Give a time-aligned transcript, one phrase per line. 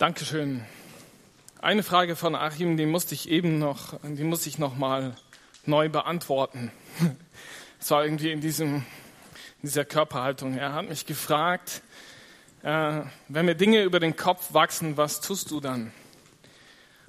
[0.00, 0.64] Dankeschön.
[1.60, 5.14] Eine Frage von Achim, die musste ich eben noch, die musste ich noch mal
[5.66, 6.72] neu beantworten.
[7.78, 8.82] Es war irgendwie in diesem, in
[9.60, 10.56] dieser Körperhaltung.
[10.56, 11.82] Er hat mich gefragt,
[12.62, 15.92] äh, wenn mir Dinge über den Kopf wachsen, was tust du dann?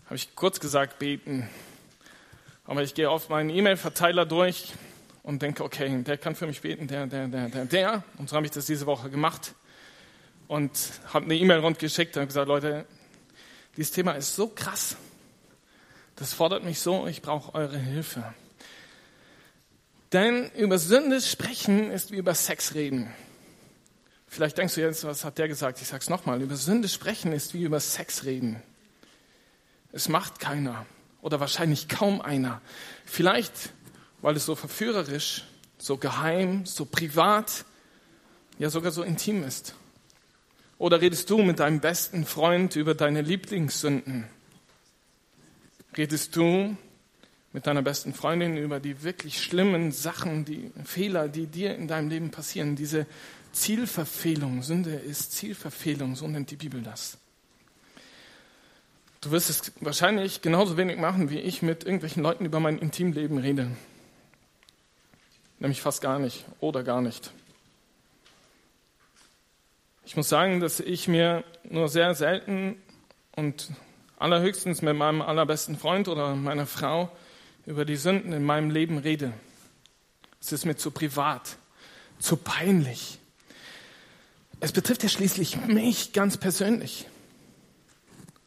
[0.07, 1.49] Habe ich kurz gesagt, beten.
[2.65, 4.73] Aber ich gehe auf meinen E-Mail-Verteiler durch
[5.23, 8.03] und denke, okay, der kann für mich beten, der, der, der, der, der.
[8.17, 9.55] Und so habe ich das diese Woche gemacht
[10.51, 10.77] und
[11.13, 12.85] habe eine E-Mail rundgeschickt und gesagt, Leute,
[13.77, 14.97] dieses Thema ist so krass.
[16.17, 18.33] Das fordert mich so, ich brauche eure Hilfe.
[20.11, 23.09] Denn über Sünde sprechen ist wie über Sex reden.
[24.27, 25.81] Vielleicht denkst du jetzt, was hat der gesagt?
[25.81, 26.41] Ich sag's nochmal.
[26.41, 28.61] Über Sünde sprechen ist wie über Sex reden.
[29.93, 30.85] Es macht keiner
[31.21, 32.59] oder wahrscheinlich kaum einer.
[33.05, 33.53] Vielleicht,
[34.21, 35.45] weil es so verführerisch,
[35.77, 37.63] so geheim, so privat,
[38.59, 39.75] ja sogar so intim ist.
[40.81, 44.25] Oder redest du mit deinem besten Freund über deine Lieblingssünden?
[45.95, 46.75] Redest du
[47.53, 52.09] mit deiner besten Freundin über die wirklich schlimmen Sachen, die Fehler, die dir in deinem
[52.09, 53.05] Leben passieren, diese
[53.51, 54.63] Zielverfehlung.
[54.63, 57.19] Sünde ist Zielverfehlung, so nennt die Bibel das.
[59.21, 63.37] Du wirst es wahrscheinlich genauso wenig machen, wie ich mit irgendwelchen Leuten über mein Intimleben
[63.37, 63.69] rede.
[65.59, 67.31] Nämlich fast gar nicht oder gar nicht.
[70.11, 72.75] Ich muss sagen, dass ich mir nur sehr selten
[73.33, 73.69] und
[74.19, 77.09] allerhöchstens mit meinem allerbesten Freund oder meiner Frau
[77.65, 79.31] über die Sünden in meinem Leben rede.
[80.41, 81.55] Es ist mir zu privat,
[82.19, 83.19] zu peinlich.
[84.59, 87.07] Es betrifft ja schließlich mich ganz persönlich.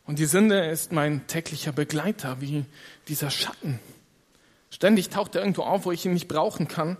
[0.04, 2.66] Und die Sünde ist mein täglicher Begleiter, wie
[3.08, 3.80] dieser Schatten.
[4.68, 6.98] Ständig taucht er irgendwo auf, wo ich ihn nicht brauchen kann.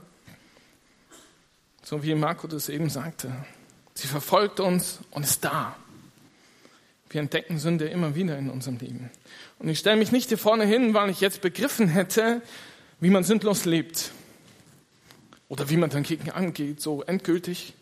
[1.83, 3.31] So wie Marco das eben sagte.
[3.95, 5.77] Sie verfolgt uns und ist da.
[7.11, 9.11] Wir entdecken Sünde immer wieder in unserem Leben.
[9.61, 12.43] Und ich stelle mich nicht hier vorne hin, weil ich jetzt begriffen hätte,
[13.01, 14.11] wie man sündlos lebt.
[15.49, 17.75] Oder wie man dagegen angeht, so endgültig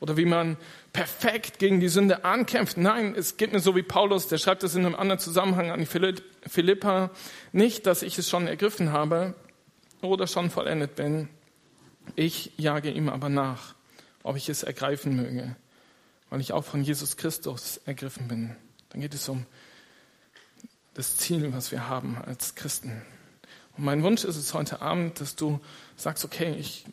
[0.00, 0.56] oder wie man
[0.92, 2.76] perfekt gegen die Sünde ankämpft.
[2.76, 5.80] Nein, es geht mir so wie Paulus, der schreibt das in einem anderen Zusammenhang an
[5.80, 5.86] die
[6.48, 7.10] Philippa.
[7.52, 9.34] Nicht, dass ich es schon ergriffen habe
[10.00, 11.28] oder schon vollendet bin.
[12.14, 13.74] Ich jage ihm aber nach,
[14.28, 15.56] ob ich es ergreifen möge,
[16.28, 18.54] weil ich auch von Jesus Christus ergriffen bin.
[18.90, 19.46] Dann geht es um
[20.92, 23.00] das Ziel, was wir haben als Christen.
[23.78, 25.60] Und mein Wunsch ist es heute Abend, dass du
[25.96, 26.84] sagst, okay, ich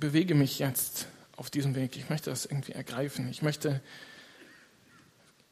[0.00, 1.06] bewege mich jetzt
[1.36, 1.96] auf diesem Weg.
[1.96, 3.28] Ich möchte das irgendwie ergreifen.
[3.30, 3.80] Ich möchte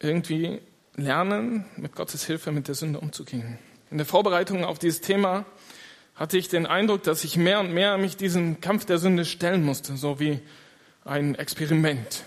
[0.01, 0.61] irgendwie
[0.97, 3.61] lernen, mit Gottes Hilfe mit der Sünde umzugehen.
[3.93, 5.47] In der Vorbereitung auf dieses Thema
[6.17, 9.65] hatte ich den Eindruck, dass ich mehr und mehr mich diesem Kampf der Sünde stellen
[9.65, 10.41] musste, so wie
[11.09, 12.25] ein Experiment.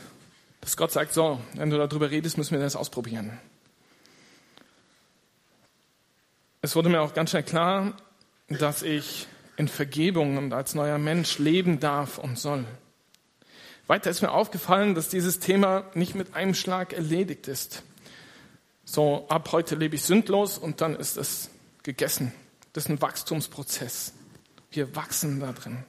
[0.61, 3.39] Dass Gott sagt, so, wenn du darüber redest, müssen wir das ausprobieren.
[6.61, 7.93] Es wurde mir auch ganz schnell klar,
[8.49, 9.27] dass ich
[9.57, 12.65] in Vergebung und als neuer Mensch leben darf und soll.
[13.87, 17.83] Weiter ist mir aufgefallen, dass dieses Thema nicht mit einem Schlag erledigt ist.
[18.85, 21.49] So, ab heute lebe ich sündlos und dann ist es
[21.83, 22.31] gegessen.
[22.73, 24.13] Das ist ein Wachstumsprozess.
[24.71, 25.83] Wir wachsen da drin.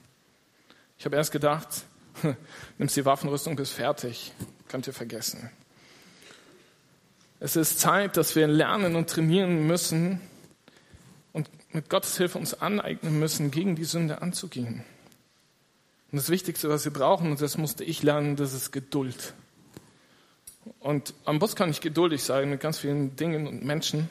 [0.97, 1.83] Ich habe erst gedacht,
[2.77, 4.31] nimmst die Waffenrüstung, bis fertig.
[4.67, 5.49] Könnt ihr vergessen.
[7.39, 10.21] Es ist Zeit, dass wir lernen und trainieren müssen
[11.33, 14.83] und mit Gottes Hilfe uns aneignen müssen, gegen die Sünde anzugehen.
[16.11, 19.33] Und das Wichtigste, was wir brauchen, und das musste ich lernen, das ist Geduld.
[20.79, 24.09] Und am Bus kann ich geduldig sein mit ganz vielen Dingen und Menschen,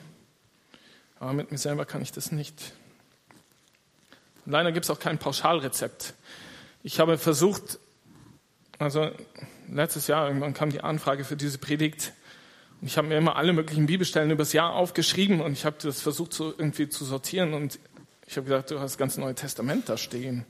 [1.19, 2.73] aber mit mir selber kann ich das nicht.
[4.45, 6.13] Und leider gibt es auch kein Pauschalrezept.
[6.83, 7.79] Ich habe versucht,
[8.83, 9.11] also
[9.71, 12.13] letztes Jahr irgendwann kam die Anfrage für diese Predigt
[12.81, 16.01] und ich habe mir immer alle möglichen Bibelstellen übers Jahr aufgeschrieben und ich habe das
[16.01, 17.79] versucht so irgendwie zu sortieren und
[18.27, 20.45] ich habe gesagt, du hast das ganze Neue Testament da stehen.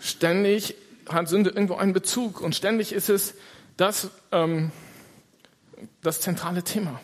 [0.00, 0.76] Ständig
[1.08, 3.34] hat Sünde irgendwo einen Bezug und ständig ist es
[3.76, 4.70] das, ähm,
[6.02, 7.00] das zentrale Thema.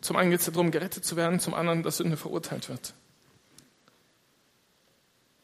[0.00, 2.94] Zum einen geht es darum, gerettet zu werden, zum anderen, dass Sünde verurteilt wird.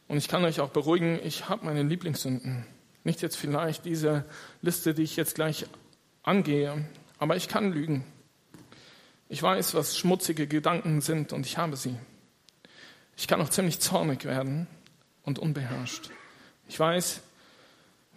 [0.08, 2.66] Und ich kann euch auch beruhigen, ich habe meine Lieblingssünden.
[3.08, 4.26] Nicht jetzt vielleicht diese
[4.60, 5.64] Liste, die ich jetzt gleich
[6.22, 6.84] angehe,
[7.18, 8.04] aber ich kann lügen.
[9.30, 11.96] Ich weiß, was schmutzige Gedanken sind und ich habe sie.
[13.16, 14.66] Ich kann auch ziemlich zornig werden
[15.22, 16.10] und unbeherrscht.
[16.68, 17.22] Ich weiß,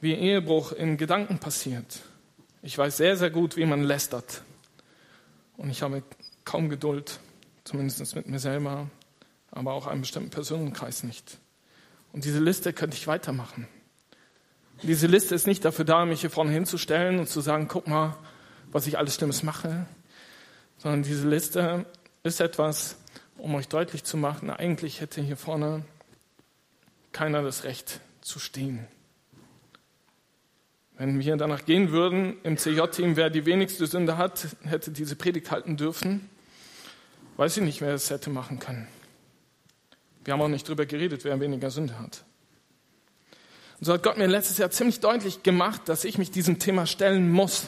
[0.01, 2.01] wie Ehebruch in Gedanken passiert.
[2.61, 4.41] Ich weiß sehr, sehr gut, wie man lästert.
[5.55, 6.03] Und ich habe
[6.43, 7.21] kaum Geduld,
[7.63, 8.89] zumindest mit mir selber,
[9.51, 11.37] aber auch einem bestimmten Personenkreis nicht.
[12.11, 13.69] Und diese Liste könnte ich weitermachen.
[14.83, 18.17] Diese Liste ist nicht dafür da, mich hier vorne hinzustellen und zu sagen, guck mal,
[18.71, 19.85] was ich alles Schlimmes mache,
[20.79, 21.85] sondern diese Liste
[22.23, 22.97] ist etwas,
[23.37, 25.83] um euch deutlich zu machen, eigentlich hätte hier vorne
[27.11, 28.87] keiner das Recht zu stehen.
[30.97, 35.51] Wenn wir danach gehen würden, im CJ-Team, wer die wenigste Sünde hat, hätte diese Predigt
[35.51, 36.27] halten dürfen.
[37.37, 38.87] Weiß ich nicht, wer es hätte machen können.
[40.23, 42.23] Wir haben auch nicht darüber geredet, wer weniger Sünde hat.
[43.81, 46.85] Und so hat Gott mir letztes Jahr ziemlich deutlich gemacht, dass ich mich diesem Thema
[46.85, 47.67] stellen muss.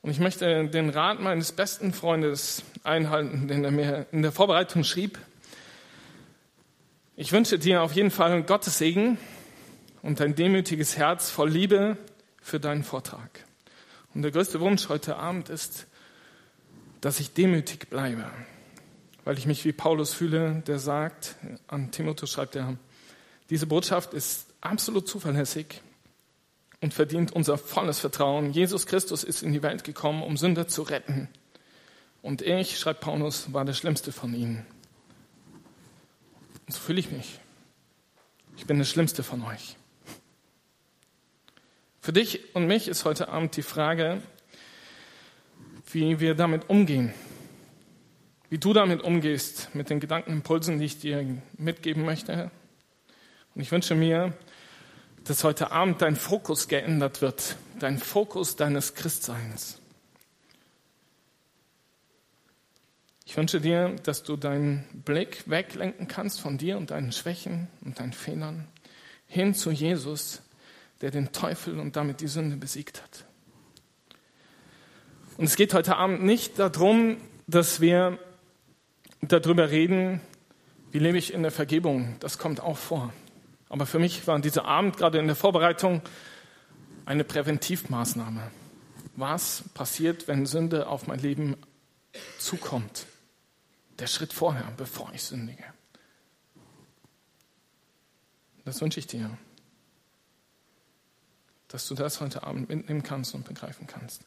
[0.00, 4.84] Und ich möchte den Rat meines besten Freundes einhalten, den er mir in der Vorbereitung
[4.84, 5.18] schrieb.
[7.16, 9.18] Ich wünsche dir auf jeden Fall Gottes Segen
[10.02, 11.96] und ein demütiges Herz voll Liebe
[12.40, 13.44] für deinen Vortrag.
[14.14, 15.88] Und der größte Wunsch heute Abend ist,
[17.00, 18.30] dass ich demütig bleibe,
[19.24, 21.34] weil ich mich wie Paulus fühle, der sagt,
[21.66, 22.78] an Timotheus schreibt er,
[23.50, 25.82] diese Botschaft ist absolut zuverlässig
[26.80, 28.52] und verdient unser volles Vertrauen.
[28.52, 31.28] Jesus Christus ist in die Welt gekommen, um Sünder zu retten.
[32.22, 34.64] Und ich, schreibt Paulus, war der schlimmste von ihnen.
[36.66, 37.40] Und so fühle ich mich.
[38.56, 39.76] Ich bin der schlimmste von euch.
[42.00, 44.22] Für dich und mich ist heute Abend die Frage,
[45.92, 47.12] wie wir damit umgehen.
[48.48, 51.24] Wie du damit umgehst, mit den Gedankenimpulsen, die ich dir
[51.58, 52.50] mitgeben möchte.
[53.54, 54.32] Und ich wünsche mir,
[55.24, 59.80] dass heute Abend dein Fokus geändert wird, dein Fokus deines Christseins.
[63.26, 68.00] Ich wünsche dir, dass du deinen Blick weglenken kannst von dir und deinen Schwächen und
[68.00, 68.66] deinen Fehlern
[69.28, 70.42] hin zu Jesus,
[71.00, 73.24] der den Teufel und damit die Sünde besiegt hat.
[75.36, 78.18] Und es geht heute Abend nicht darum, dass wir
[79.22, 80.20] darüber reden,
[80.90, 82.16] wie lebe ich in der Vergebung.
[82.18, 83.12] Das kommt auch vor.
[83.70, 86.02] Aber für mich war dieser Abend gerade in der Vorbereitung
[87.06, 88.50] eine Präventivmaßnahme.
[89.16, 91.56] Was passiert, wenn Sünde auf mein Leben
[92.38, 93.06] zukommt?
[93.98, 95.64] Der Schritt vorher, bevor ich sündige.
[98.66, 99.30] Das wünsche ich dir
[101.70, 104.22] dass du das heute Abend mitnehmen kannst und begreifen kannst.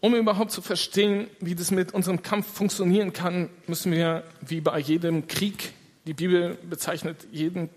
[0.00, 4.78] Um überhaupt zu verstehen, wie das mit unserem Kampf funktionieren kann, müssen wir, wie bei
[4.78, 5.72] jedem Krieg,
[6.06, 7.70] die Bibel bezeichnet jeden,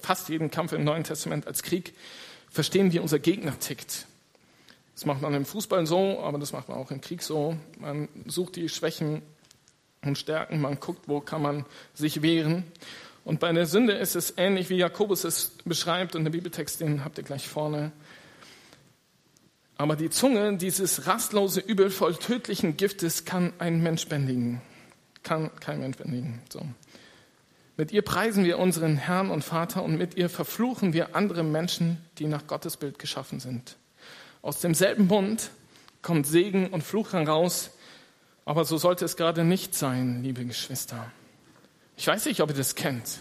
[0.00, 1.94] fast jeden Kampf im Neuen Testament als Krieg,
[2.50, 4.06] verstehen, wie unser Gegner tickt.
[4.94, 7.56] Das macht man im Fußball so, aber das macht man auch im Krieg so.
[7.78, 9.22] Man sucht die Schwächen
[10.02, 12.64] und Stärken, man guckt, wo kann man sich wehren.
[13.24, 17.04] Und bei der Sünde ist es ähnlich, wie Jakobus es beschreibt, und der Bibeltext, den
[17.04, 17.92] habt ihr gleich vorne.
[19.76, 24.62] Aber die Zunge dieses rastlose Übel voll tödlichen Giftes kann ein Mensch bändigen.
[25.22, 26.40] Kann kein Mensch bändigen.
[26.48, 26.64] So.
[27.76, 31.98] Mit ihr preisen wir unseren Herrn und Vater und mit ihr verfluchen wir andere Menschen,
[32.18, 33.76] die nach Gottes Bild geschaffen sind.
[34.40, 35.50] Aus demselben Mund
[36.00, 37.70] kommt Segen und Fluch heraus,
[38.44, 41.10] aber so sollte es gerade nicht sein, liebe Geschwister.
[41.96, 43.20] Ich weiß nicht, ob ihr das kennt.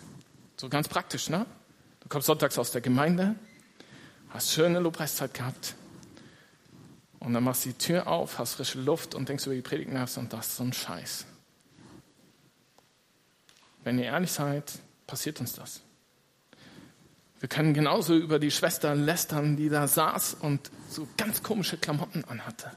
[0.56, 1.46] So ganz praktisch, ne?
[2.00, 3.36] Du kommst sonntags aus der Gemeinde,
[4.30, 5.76] hast schöne Lobpreiszeit gehabt,
[7.26, 9.92] und dann machst du die Tür auf, hast frische Luft und denkst über die Predigt
[9.92, 11.26] nach und das ist so ein Scheiß.
[13.86, 14.74] Wenn ihr ehrlich seid,
[15.06, 15.82] passiert uns das.
[17.40, 22.26] Wir können genauso über die Schwester lästern, die da saß und so ganz komische Klamotten
[22.26, 22.72] anhatte.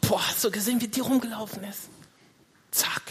[0.00, 1.88] Boah, hast du gesehen, wie die rumgelaufen ist?
[2.72, 3.02] Zack.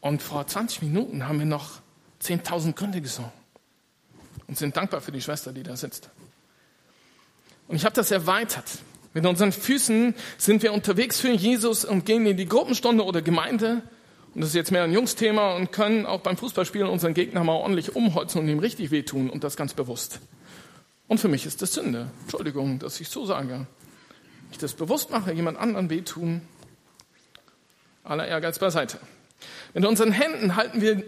[0.00, 1.80] Und vor 20 Minuten haben wir noch
[2.20, 3.30] 10.000 Gründe gesungen
[4.48, 6.10] und sind dankbar für die Schwester, die da sitzt.
[7.68, 8.70] Und ich habe das erweitert.
[9.14, 13.82] Mit unseren Füßen sind wir unterwegs für Jesus und gehen in die Gruppenstunde oder Gemeinde.
[14.36, 17.54] Und das ist jetzt mehr ein Jungsthema und können auch beim Fußballspielen unseren Gegner mal
[17.54, 20.20] ordentlich umholzen und ihm richtig wehtun und das ganz bewusst.
[21.08, 22.10] Und für mich ist das Sünde.
[22.20, 23.66] Entschuldigung, dass ich so sage.
[24.52, 26.42] Ich das bewusst mache, jemand anderen wehtun.
[28.04, 28.98] Aller Ehrgeiz beiseite.
[29.72, 31.02] Mit unseren Händen halten wir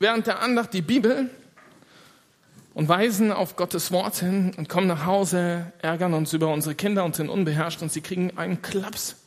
[0.00, 1.30] während der Andacht die Bibel
[2.74, 7.04] und weisen auf Gottes Wort hin und kommen nach Hause, ärgern uns über unsere Kinder
[7.04, 9.21] und sind unbeherrscht und sie kriegen einen Klaps.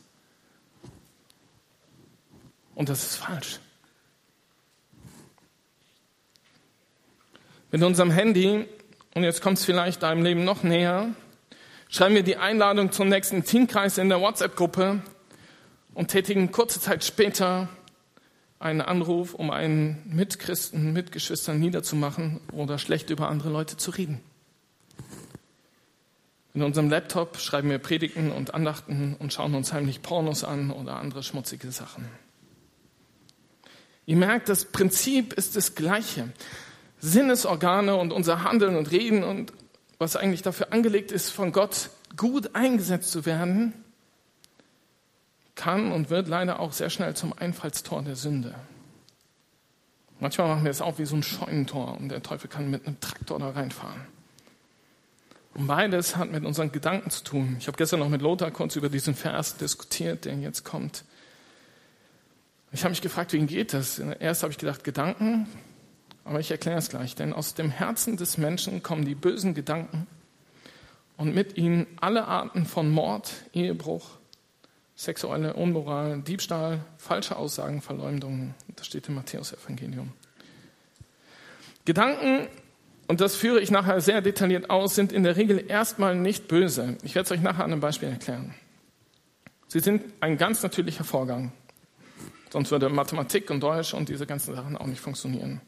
[2.76, 3.58] Und das ist falsch.
[7.72, 8.66] Mit unserem Handy,
[9.14, 11.08] und jetzt kommt es vielleicht deinem Leben noch näher,
[11.88, 15.02] schreiben wir die Einladung zum nächsten Teamkreis in der WhatsApp-Gruppe
[15.94, 17.70] und tätigen kurze Zeit später
[18.58, 24.20] einen Anruf, um einen Mitchristen, Mitgeschwistern niederzumachen oder schlecht über andere Leute zu reden.
[26.52, 30.96] In unserem Laptop schreiben wir Predigten und Andachten und schauen uns heimlich Pornos an oder
[30.96, 32.06] andere schmutzige Sachen.
[34.06, 36.28] Ihr merkt, das Prinzip ist das gleiche.
[37.00, 39.52] Sinnesorgane und unser Handeln und Reden und
[39.98, 43.72] was eigentlich dafür angelegt ist, von Gott gut eingesetzt zu werden,
[45.54, 48.54] kann und wird leider auch sehr schnell zum Einfallstor der Sünde.
[50.20, 53.00] Manchmal machen wir es auch wie so ein Scheunentor und der Teufel kann mit einem
[53.00, 54.00] Traktor da reinfahren.
[55.54, 57.56] Und beides hat mit unseren Gedanken zu tun.
[57.58, 61.04] Ich habe gestern noch mit Lothar kurz über diesen Vers diskutiert, der jetzt kommt.
[62.72, 63.98] Ich habe mich gefragt, wie geht das?
[63.98, 65.46] Erst habe ich gedacht, Gedanken,
[66.24, 67.14] aber ich erkläre es gleich.
[67.14, 70.06] Denn aus dem Herzen des Menschen kommen die bösen Gedanken
[71.16, 74.18] und mit ihnen alle Arten von Mord, Ehebruch,
[74.94, 78.54] sexuelle Unmoral, Diebstahl, falsche Aussagen, Verleumdungen.
[78.74, 80.12] Das steht im Matthäus-Evangelium.
[81.84, 82.48] Gedanken,
[83.06, 86.98] und das führe ich nachher sehr detailliert aus, sind in der Regel erstmal nicht böse.
[87.02, 88.54] Ich werde es euch nachher an einem Beispiel erklären.
[89.68, 91.52] Sie sind ein ganz natürlicher Vorgang.
[92.50, 95.60] Sonst würde Mathematik und Deutsch und diese ganzen Sachen auch nicht funktionieren.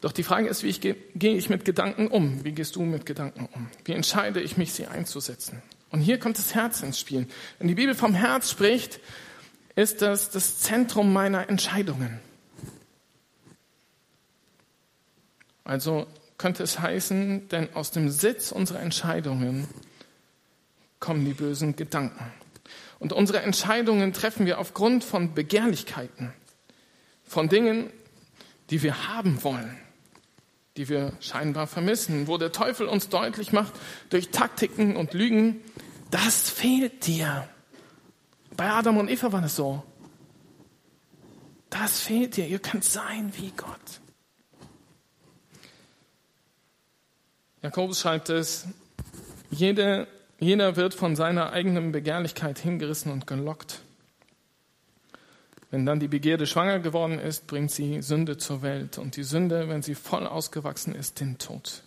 [0.00, 2.44] Doch die Frage ist, wie ich gehe, gehe ich mit Gedanken um?
[2.44, 3.68] Wie gehst du mit Gedanken um?
[3.84, 5.62] Wie entscheide ich mich, sie einzusetzen?
[5.90, 7.26] Und hier kommt das Herz ins Spiel.
[7.58, 9.00] Wenn die Bibel vom Herz spricht,
[9.74, 12.20] ist das das Zentrum meiner Entscheidungen.
[15.64, 16.06] Also
[16.38, 19.66] könnte es heißen, denn aus dem Sitz unserer Entscheidungen
[21.00, 22.32] kommen die bösen Gedanken.
[22.98, 26.32] Und unsere Entscheidungen treffen wir aufgrund von Begehrlichkeiten,
[27.24, 27.90] von Dingen,
[28.70, 29.76] die wir haben wollen,
[30.76, 33.74] die wir scheinbar vermissen, wo der Teufel uns deutlich macht
[34.10, 35.60] durch Taktiken und Lügen,
[36.10, 37.48] das fehlt dir.
[38.56, 39.82] Bei Adam und Eva war es so.
[41.68, 42.46] Das fehlt dir.
[42.46, 44.00] Ihr könnt sein wie Gott.
[47.60, 48.66] Jakobus schreibt es,
[49.50, 50.06] jede,
[50.38, 53.80] jeder wird von seiner eigenen Begehrlichkeit hingerissen und gelockt.
[55.70, 59.68] Wenn dann die Begierde schwanger geworden ist, bringt sie Sünde zur Welt und die Sünde,
[59.68, 61.82] wenn sie voll ausgewachsen ist, den Tod.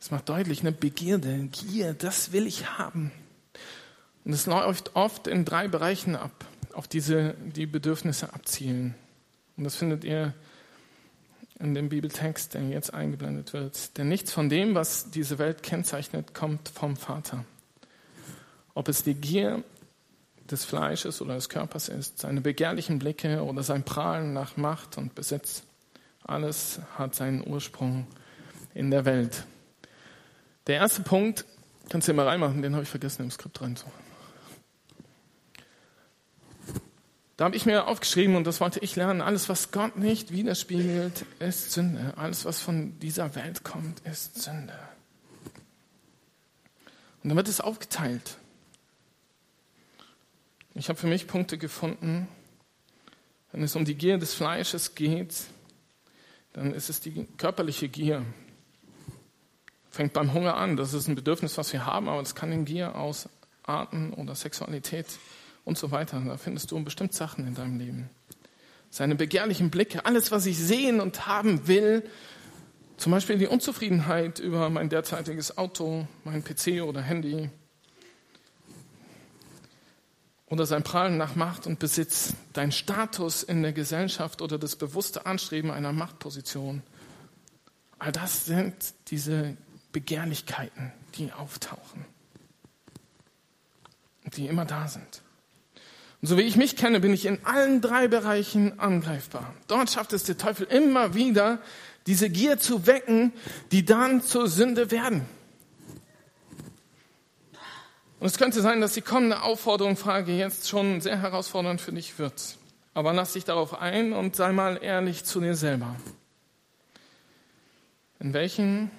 [0.00, 3.12] Es macht deutlich, eine Begierde, Gier, das will ich haben.
[4.24, 8.94] Und es läuft oft in drei Bereichen ab, auf diese die Bedürfnisse abzielen.
[9.56, 10.34] Und das findet ihr
[11.58, 13.96] in dem Bibeltext, der jetzt eingeblendet wird.
[13.96, 17.44] Denn nichts von dem, was diese Welt kennzeichnet, kommt vom Vater.
[18.74, 19.64] Ob es die Gier
[20.50, 25.14] des Fleisches oder des Körpers ist, seine begehrlichen Blicke oder sein Prahlen nach Macht und
[25.14, 25.62] Besitz,
[26.22, 28.06] alles hat seinen Ursprung
[28.74, 29.44] in der Welt.
[30.66, 31.44] Der erste Punkt,
[31.88, 33.86] kannst du hier mal reinmachen, den habe ich vergessen im Skript rein zu.
[37.36, 41.26] Da habe ich mir aufgeschrieben, und das wollte ich lernen, alles, was Gott nicht widerspiegelt,
[41.38, 42.14] ist Sünde.
[42.16, 44.78] Alles, was von dieser Welt kommt, ist Sünde.
[47.22, 48.38] Und dann wird es aufgeteilt.
[50.74, 52.28] Ich habe für mich Punkte gefunden,
[53.52, 55.34] wenn es um die Gier des Fleisches geht,
[56.54, 58.24] dann ist es die körperliche Gier
[59.90, 60.76] fängt beim Hunger an.
[60.76, 65.06] Das ist ein Bedürfnis, was wir haben, aber das kann in Gier ausarten oder Sexualität
[65.66, 66.22] und so weiter.
[66.24, 68.08] Da findest du bestimmt Sachen in deinem Leben.
[68.88, 72.08] Seine begehrlichen Blicke, alles, was ich sehen und haben will,
[72.96, 77.50] zum Beispiel die Unzufriedenheit über mein derzeitiges Auto, mein PC oder Handy,
[80.46, 85.26] oder sein Prahlen nach Macht und Besitz, dein Status in der Gesellschaft oder das bewusste
[85.26, 86.82] Anstreben einer Machtposition.
[87.98, 89.56] All das sind diese
[89.90, 92.04] Begehrlichkeiten, die auftauchen,
[94.36, 95.22] die immer da sind.
[96.22, 99.54] Und so wie ich mich kenne, bin ich in allen drei Bereichen angreifbar.
[99.68, 101.60] Dort schafft es der Teufel immer wieder,
[102.06, 103.32] diese Gier zu wecken,
[103.72, 105.26] die dann zur Sünde werden.
[108.18, 112.18] Und es könnte sein, dass die kommende Aufforderung, Frage jetzt schon sehr herausfordernd für dich
[112.18, 112.56] wird.
[112.94, 115.96] Aber lass dich darauf ein und sei mal ehrlich zu dir selber.
[118.20, 118.90] In welchen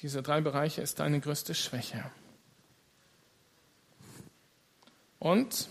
[0.00, 2.02] diese drei Bereiche ist deine größte Schwäche.
[5.18, 5.68] Und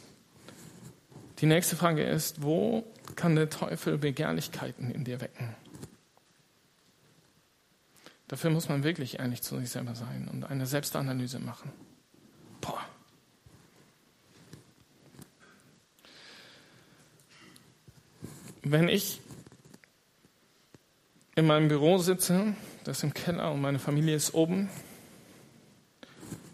[1.41, 5.55] die nächste Frage ist, wo kann der Teufel Begehrlichkeiten in dir wecken?
[8.27, 11.71] Dafür muss man wirklich ehrlich zu sich selber sein und eine Selbstanalyse machen.
[12.62, 12.79] Boah.
[18.62, 19.19] Wenn ich
[21.36, 24.69] in meinem Büro sitze das ist im Keller und meine Familie ist oben.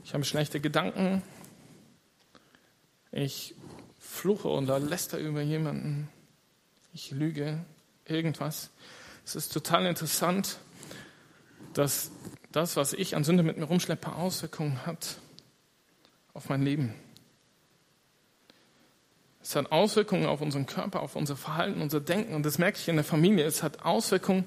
[0.04, 1.22] Ich habe schlechte Gedanken.
[3.12, 3.56] Ich
[4.18, 6.10] fluche oder läster über jemanden.
[6.94, 7.64] Ich lüge
[8.06, 8.70] irgendwas.
[9.26, 10.58] Es ist total interessant,
[11.74, 12.12] dass
[12.52, 15.18] das, was ich an Sünde mit mir rumschleppe, Auswirkungen hat
[16.34, 16.94] auf mein Leben.
[19.42, 22.34] Es hat Auswirkungen auf unseren Körper, auf unser Verhalten, unser Denken.
[22.36, 23.46] Und das merke ich in der Familie.
[23.46, 24.46] Es hat Auswirkungen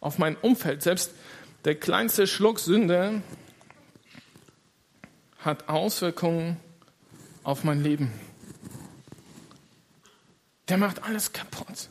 [0.00, 0.82] auf mein Umfeld.
[0.82, 1.12] Selbst
[1.64, 3.22] der kleinste Schluck Sünde
[5.38, 6.58] hat Auswirkungen
[7.42, 8.12] auf mein Leben.
[10.68, 11.88] Der macht alles kaputt.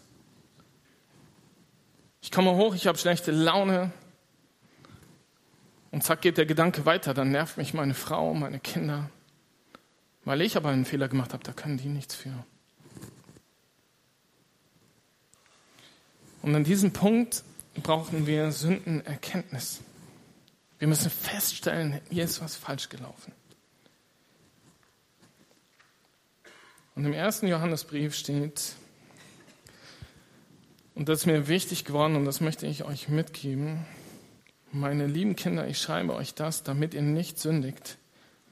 [2.22, 3.92] Ich komme hoch, ich habe schlechte Laune.
[5.92, 7.13] Und zack geht der Gedanke weiter.
[7.13, 9.10] Dann nervt mich meine Frau, meine Kinder.
[10.25, 12.34] Weil ich aber einen Fehler gemacht habe, da können die nichts für.
[16.42, 17.44] Und an diesem Punkt
[17.75, 19.82] brauchen wir Sündenerkenntnis.
[20.80, 23.32] Wir müssen feststellen, hier ist was falsch gelaufen.
[26.95, 28.73] Und im ersten Johannesbrief steht,
[30.95, 33.85] und das ist mir wichtig geworden und das möchte ich euch mitgeben,
[34.71, 37.97] meine lieben Kinder, ich schreibe euch das, damit ihr nicht sündigt.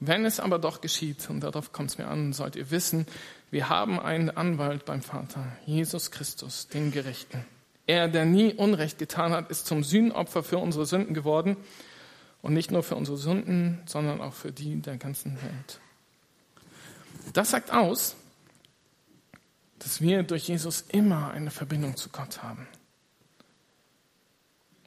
[0.00, 3.06] Wenn es aber doch geschieht, und darauf kommt es mir an, sollt ihr wissen,
[3.52, 7.44] wir haben einen Anwalt beim Vater, Jesus Christus, den Gerechten.
[7.86, 11.56] Er, der nie Unrecht getan hat, ist zum Sühnopfer für unsere Sünden geworden
[12.40, 15.80] und nicht nur für unsere Sünden, sondern auch für die der ganzen Welt.
[17.32, 18.16] Das sagt aus,
[19.82, 22.68] dass wir durch Jesus immer eine Verbindung zu Gott haben.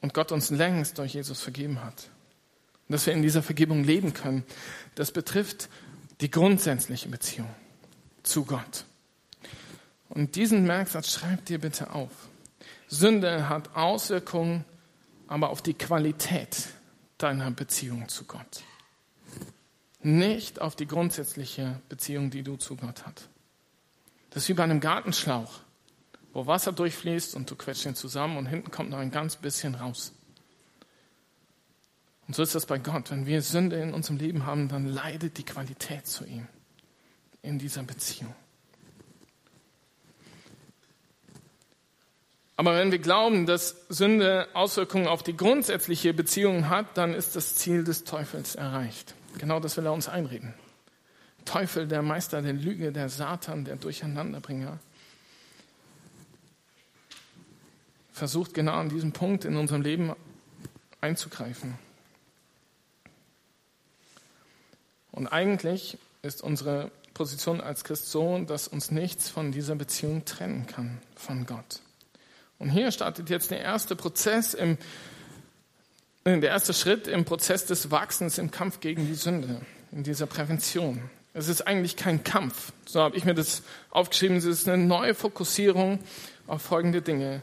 [0.00, 2.08] Und Gott uns längst durch Jesus vergeben hat.
[2.88, 4.44] Und dass wir in dieser Vergebung leben können.
[4.94, 5.68] Das betrifft
[6.20, 7.50] die grundsätzliche Beziehung
[8.22, 8.84] zu Gott.
[10.08, 12.12] Und diesen Merksatz schreibt dir bitte auf.
[12.88, 14.64] Sünde hat Auswirkungen,
[15.26, 16.68] aber auf die Qualität
[17.18, 18.62] deiner Beziehung zu Gott.
[20.00, 23.28] Nicht auf die grundsätzliche Beziehung, die du zu Gott hast.
[24.36, 25.50] Das ist wie bei einem Gartenschlauch,
[26.34, 29.74] wo Wasser durchfließt und du quetscht ihn zusammen und hinten kommt noch ein ganz bisschen
[29.74, 30.12] raus.
[32.28, 33.10] Und so ist das bei Gott.
[33.10, 36.46] Wenn wir Sünde in unserem Leben haben, dann leidet die Qualität zu ihm
[37.40, 38.34] in dieser Beziehung.
[42.56, 47.54] Aber wenn wir glauben, dass Sünde Auswirkungen auf die grundsätzliche Beziehung hat, dann ist das
[47.54, 49.14] Ziel des Teufels erreicht.
[49.38, 50.52] Genau das will er uns einreden.
[51.46, 54.78] Teufel, der Meister der Lüge, der Satan, der Durcheinanderbringer,
[58.12, 60.14] versucht genau an diesem Punkt in unserem Leben
[61.00, 61.78] einzugreifen.
[65.12, 70.66] Und eigentlich ist unsere Position als Christ so, dass uns nichts von dieser Beziehung trennen
[70.66, 71.80] kann von Gott.
[72.58, 74.76] Und hier startet jetzt der erste Prozess im,
[76.24, 79.60] der erste Schritt im Prozess des Wachsens im Kampf gegen die Sünde,
[79.92, 81.02] in dieser Prävention.
[81.36, 82.72] Es ist eigentlich kein Kampf.
[82.86, 84.38] So habe ich mir das aufgeschrieben.
[84.38, 85.98] Es ist eine neue Fokussierung
[86.46, 87.42] auf folgende Dinge.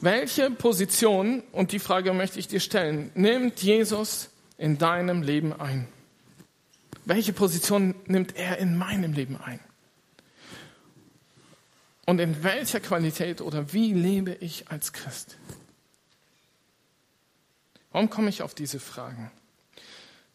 [0.00, 5.88] Welche Position, und die Frage möchte ich dir stellen, nimmt Jesus in deinem Leben ein?
[7.04, 9.60] Welche Position nimmt er in meinem Leben ein?
[12.06, 15.36] Und in welcher Qualität oder wie lebe ich als Christ?
[17.92, 19.30] Warum komme ich auf diese Fragen?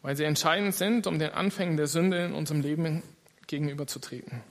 [0.02, 3.04] Weil sie entscheidend sind, um den Anfängen der Sünde in unserem Leben
[3.48, 4.42] gegenüberzutreten.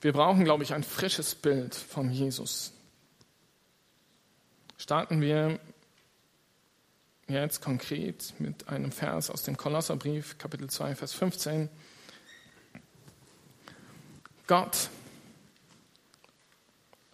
[0.00, 2.72] Wir brauchen, glaube ich, ein frisches Bild von Jesus.
[4.76, 5.58] Starten wir
[7.28, 11.68] jetzt konkret mit einem Vers aus dem Kolosserbrief, Kapitel 2, Vers 15.
[14.46, 14.90] Gott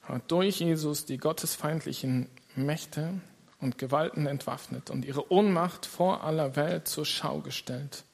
[0.02, 3.20] hat durch Jesus die gottesfeindlichen Mächte
[3.62, 8.04] und Gewalten entwaffnet und ihre Ohnmacht vor aller Welt zur Schau gestellt.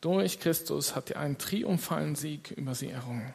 [0.00, 3.32] Durch Christus hat er einen triumphalen Sieg über sie errungen.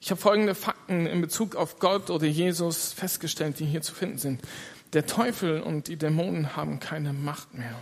[0.00, 4.18] Ich habe folgende Fakten in Bezug auf Gott oder Jesus festgestellt, die hier zu finden
[4.18, 4.42] sind.
[4.92, 7.78] Der Teufel und die Dämonen haben keine Macht mehr.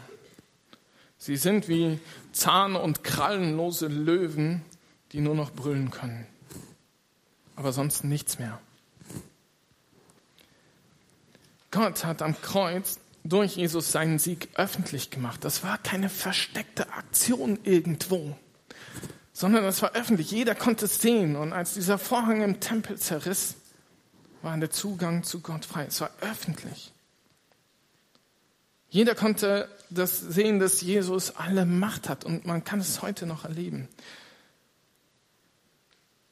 [1.18, 1.98] Sie sind wie
[2.32, 4.62] zahn- und krallenlose Löwen,
[5.12, 6.26] die nur noch brüllen können
[7.60, 8.58] aber sonst nichts mehr.
[11.70, 15.44] Gott hat am Kreuz durch Jesus seinen Sieg öffentlich gemacht.
[15.44, 18.36] Das war keine versteckte Aktion irgendwo,
[19.32, 20.30] sondern das war öffentlich.
[20.30, 21.36] Jeder konnte es sehen.
[21.36, 23.56] Und als dieser Vorhang im Tempel zerriss,
[24.42, 25.84] war der Zugang zu Gott frei.
[25.86, 26.92] Es war öffentlich.
[28.88, 33.44] Jeder konnte das sehen, dass Jesus alle Macht hat und man kann es heute noch
[33.44, 33.88] erleben.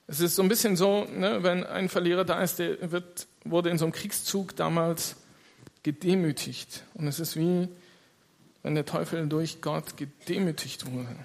[0.08, 3.68] Es ist so ein bisschen so, ne, wenn ein Verlierer da ist, der wird, wurde
[3.68, 5.16] in so einem Kriegszug damals
[5.88, 6.84] gedemütigt.
[6.92, 7.66] Und es ist wie,
[8.62, 11.16] wenn der Teufel durch Gott gedemütigt wurde.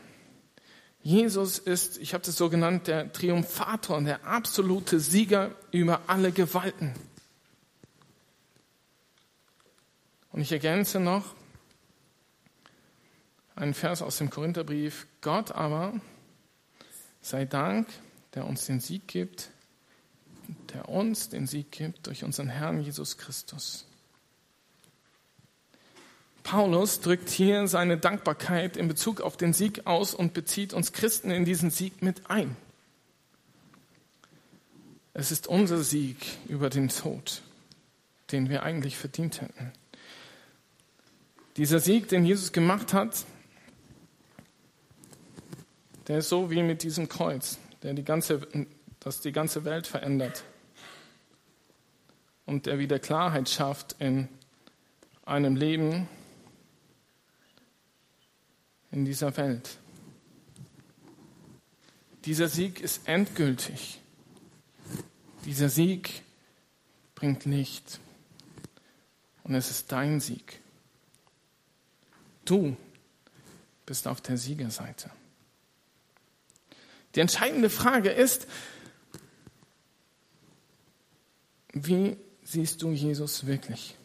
[1.01, 6.93] Jesus ist, ich habe das so genannt, der Triumphator, der absolute Sieger über alle Gewalten.
[10.31, 11.35] Und ich ergänze noch
[13.55, 15.07] einen Vers aus dem Korintherbrief.
[15.19, 15.99] Gott aber
[17.19, 17.89] sei Dank,
[18.33, 19.49] der uns den Sieg gibt,
[20.73, 23.85] der uns den Sieg gibt durch unseren Herrn Jesus Christus.
[26.43, 31.31] Paulus drückt hier seine Dankbarkeit in Bezug auf den Sieg aus und bezieht uns Christen
[31.31, 32.55] in diesen Sieg mit ein.
[35.13, 37.41] Es ist unser Sieg über den Tod,
[38.31, 39.71] den wir eigentlich verdient hätten.
[41.55, 43.25] Dieser Sieg, den Jesus gemacht hat,
[46.07, 48.45] der ist so wie mit diesem Kreuz, der die ganze,
[48.99, 50.43] das die ganze Welt verändert
[52.45, 54.27] und der wieder Klarheit schafft in
[55.25, 56.09] einem Leben
[58.93, 59.77] in dieser Welt.
[62.25, 63.99] Dieser Sieg ist endgültig.
[65.45, 66.21] Dieser Sieg
[67.15, 67.99] bringt Licht.
[69.43, 70.61] Und es ist dein Sieg.
[72.45, 72.77] Du
[73.85, 75.09] bist auf der Siegerseite.
[77.15, 78.47] Die entscheidende Frage ist,
[81.73, 83.95] wie siehst du Jesus wirklich?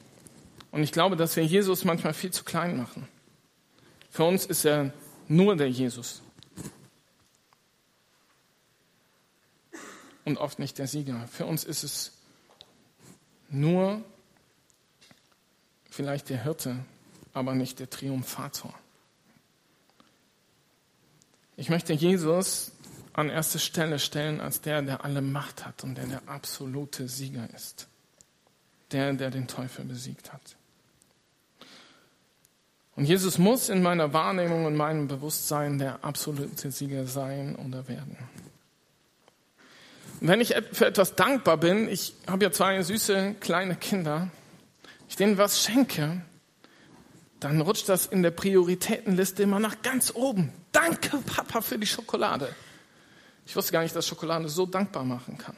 [0.70, 3.06] Und ich glaube, dass wir Jesus manchmal viel zu klein machen.
[4.18, 4.92] Für uns ist er
[5.28, 6.22] nur der Jesus.
[10.24, 11.28] Und oft nicht der Sieger.
[11.28, 12.18] Für uns ist es
[13.48, 14.04] nur
[15.88, 16.84] vielleicht der Hirte,
[17.32, 18.74] aber nicht der Triumphator.
[21.56, 22.72] Ich möchte Jesus
[23.12, 27.48] an erste Stelle stellen als der, der alle Macht hat und der der absolute Sieger
[27.54, 27.86] ist.
[28.90, 30.57] Der, der den Teufel besiegt hat.
[32.98, 38.18] Und Jesus muss in meiner Wahrnehmung und meinem Bewusstsein der absolute Sieger sein oder werden.
[40.20, 44.32] Und wenn ich für etwas dankbar bin, ich habe ja zwei süße kleine Kinder,
[45.08, 46.22] ich denen was schenke,
[47.38, 50.52] dann rutscht das in der Prioritätenliste immer nach ganz oben.
[50.72, 52.52] Danke, Papa, für die Schokolade.
[53.46, 55.56] Ich wusste gar nicht, dass Schokolade so dankbar machen kann.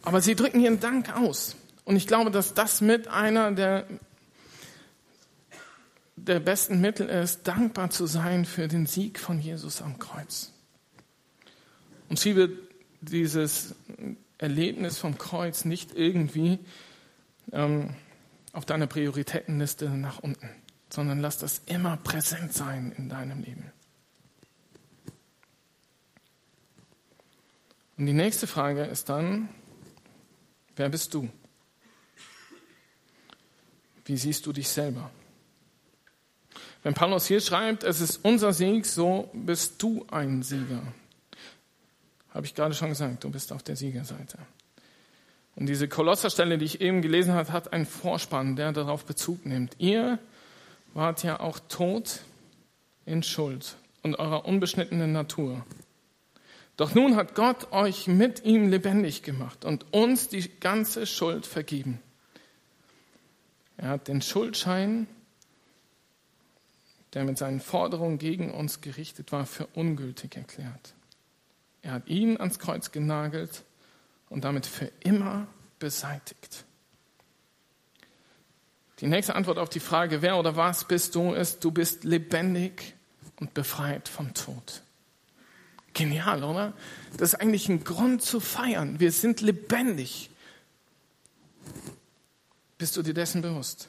[0.00, 1.54] Aber sie drücken ihren Dank aus.
[1.86, 3.86] Und ich glaube, dass das mit einer der,
[6.26, 10.52] der besten Mittel ist, dankbar zu sein für den Sieg von Jesus am Kreuz.
[12.08, 12.50] Und schiebe
[13.00, 13.74] dieses
[14.38, 16.58] Erlebnis vom Kreuz nicht irgendwie
[17.52, 17.94] ähm,
[18.52, 20.48] auf deiner Prioritätenliste nach unten,
[20.90, 23.72] sondern lass das immer präsent sein in deinem Leben.
[27.96, 29.48] Und die nächste Frage ist dann,
[30.76, 31.30] wer bist du?
[34.04, 35.10] Wie siehst du dich selber?
[36.86, 40.82] Wenn Paulus hier schreibt, es ist unser Sieg, so bist du ein Sieger.
[42.32, 44.38] Habe ich gerade schon gesagt, du bist auf der Siegerseite.
[45.56, 49.74] Und diese Kolosserstelle, die ich eben gelesen habe, hat einen Vorspann, der darauf Bezug nimmt.
[49.78, 50.20] Ihr
[50.94, 52.20] wart ja auch tot
[53.04, 55.66] in Schuld und eurer unbeschnittenen Natur.
[56.76, 62.00] Doch nun hat Gott euch mit ihm lebendig gemacht und uns die ganze Schuld vergeben.
[63.76, 65.08] Er hat den Schuldschein,
[67.16, 70.92] der mit seinen Forderungen gegen uns gerichtet war, für ungültig erklärt.
[71.80, 73.64] Er hat ihn ans Kreuz genagelt
[74.28, 75.46] und damit für immer
[75.78, 76.66] beseitigt.
[79.00, 82.94] Die nächste Antwort auf die Frage, wer oder was bist du, ist, du bist lebendig
[83.40, 84.82] und befreit vom Tod.
[85.94, 86.74] Genial, oder?
[87.16, 89.00] Das ist eigentlich ein Grund zu feiern.
[89.00, 90.28] Wir sind lebendig.
[92.76, 93.88] Bist du dir dessen bewusst?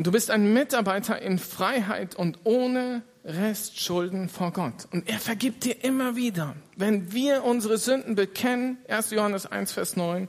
[0.00, 4.86] Du bist ein Mitarbeiter in Freiheit und ohne Restschulden vor Gott.
[4.92, 6.54] Und er vergibt dir immer wieder.
[6.76, 9.10] Wenn wir unsere Sünden bekennen, 1.
[9.10, 10.28] Johannes 1, Vers 9,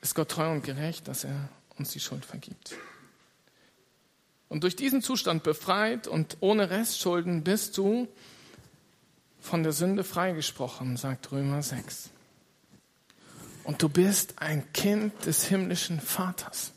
[0.00, 2.74] ist Gott treu und gerecht, dass er uns die Schuld vergibt.
[4.48, 8.08] Und durch diesen Zustand befreit und ohne Restschulden bist du
[9.38, 12.10] von der Sünde freigesprochen, sagt Römer 6.
[13.62, 16.72] Und du bist ein Kind des himmlischen Vaters.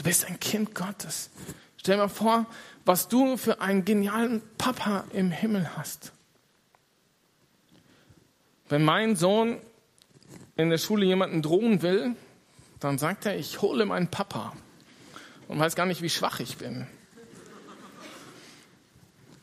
[0.00, 1.28] Du bist ein Kind Gottes.
[1.76, 2.46] Stell dir mal vor,
[2.86, 6.12] was du für einen genialen Papa im Himmel hast.
[8.70, 9.58] Wenn mein Sohn
[10.56, 12.16] in der Schule jemanden drohen will,
[12.78, 14.54] dann sagt er, ich hole meinen Papa
[15.48, 16.86] und weiß gar nicht, wie schwach ich bin.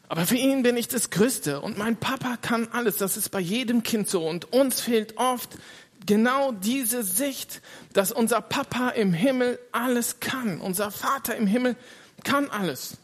[0.10, 2.98] Aber für ihn bin ich das Größte und mein Papa kann alles.
[2.98, 4.28] Das ist bei jedem Kind so.
[4.28, 5.56] Und uns fehlt oft
[6.08, 7.62] genau diese Sicht,
[7.94, 10.60] dass unser Papa im Himmel alles kann.
[10.60, 11.76] Unser Vater im Himmel
[12.24, 12.98] kann alles.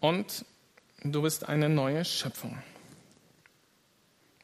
[0.00, 0.44] Und
[1.02, 2.58] du bist eine neue Schöpfung.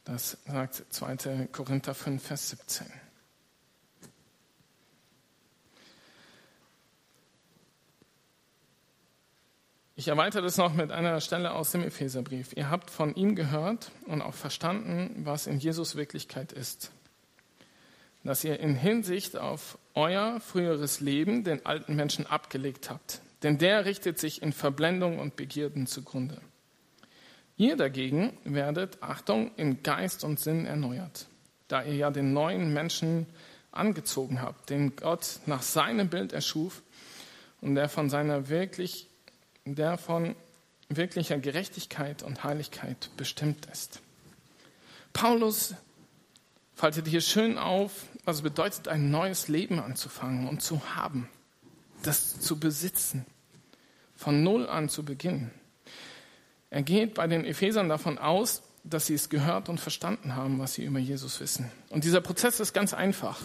[0.04, 1.48] Das sagt 2.
[1.52, 2.86] Korinther 5, Vers 17.
[9.98, 12.52] Ich erweitere das noch mit einer Stelle aus dem Epheserbrief.
[12.54, 16.92] Ihr habt von ihm gehört und auch verstanden, was in Jesus Wirklichkeit ist.
[18.22, 23.22] Dass ihr in Hinsicht auf euer früheres Leben den alten Menschen abgelegt habt.
[23.42, 26.40] Denn der richtet sich in Verblendung und Begierden zugrunde.
[27.56, 31.26] Ihr dagegen werdet, Achtung, in Geist und Sinn erneuert,
[31.66, 33.26] da ihr ja den neuen Menschen
[33.72, 36.84] angezogen habt, den Gott nach seinem Bild erschuf
[37.60, 39.07] und der von seiner wirklich
[39.74, 40.34] der von
[40.88, 44.00] wirklicher Gerechtigkeit und Heiligkeit bestimmt ist.
[45.12, 45.74] Paulus
[46.74, 51.28] faltet hier schön auf, was es bedeutet, ein neues Leben anzufangen und zu haben,
[52.02, 53.26] das zu besitzen,
[54.14, 55.50] von Null an zu beginnen.
[56.70, 60.74] Er geht bei den Ephesern davon aus, dass sie es gehört und verstanden haben, was
[60.74, 61.70] sie über Jesus wissen.
[61.90, 63.40] Und dieser Prozess ist ganz einfach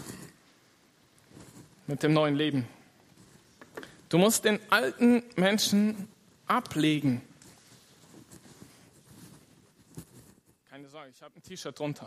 [1.86, 2.66] mit dem neuen Leben.
[4.08, 6.08] Du musst den alten Menschen
[6.46, 7.22] ablegen.
[10.68, 12.06] Keine Sorge, ich habe ein T-Shirt drunter.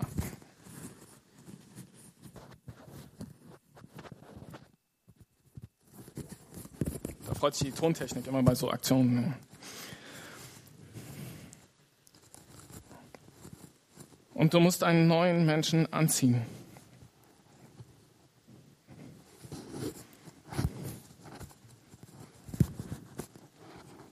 [7.25, 9.35] Da freut sich die Tontechnik immer bei so Aktionen.
[14.33, 16.45] Und du musst einen neuen Menschen anziehen.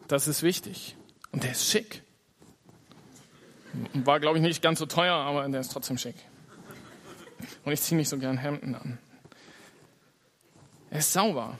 [0.07, 0.95] Das ist wichtig.
[1.31, 2.03] Und der ist schick.
[3.93, 6.15] War, glaube ich, nicht ganz so teuer, aber der ist trotzdem schick.
[7.63, 8.97] Und ich ziehe nicht so gern Hemden an.
[10.89, 11.57] Er ist sauber.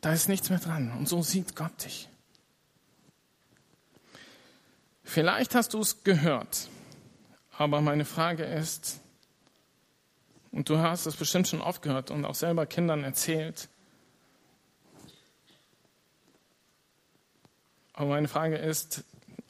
[0.00, 0.92] Da ist nichts mehr dran.
[0.92, 2.08] Und so sieht Gott dich.
[5.02, 6.68] Vielleicht hast du es gehört,
[7.56, 9.00] aber meine Frage ist,
[10.50, 13.68] und du hast es bestimmt schon oft gehört und auch selber Kindern erzählt,
[17.96, 19.04] Aber meine Frage ist,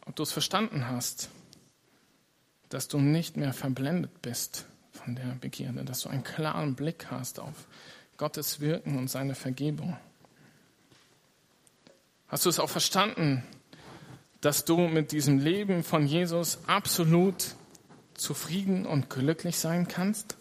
[0.06, 1.28] ob du es verstanden hast,
[2.68, 7.40] dass du nicht mehr verblendet bist von der Begierde, dass du einen klaren Blick hast
[7.40, 7.66] auf
[8.16, 9.96] Gottes Wirken und seine Vergebung.
[12.28, 13.44] Hast du es auch verstanden,
[14.40, 17.56] dass du mit diesem Leben von Jesus absolut
[18.14, 20.36] zufrieden und glücklich sein kannst?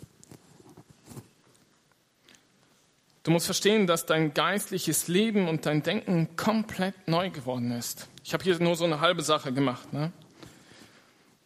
[3.26, 8.08] Du musst verstehen, dass dein geistliches Leben und dein Denken komplett neu geworden ist.
[8.24, 9.92] Ich habe hier nur so eine halbe Sache gemacht.
[9.94, 10.12] Ne?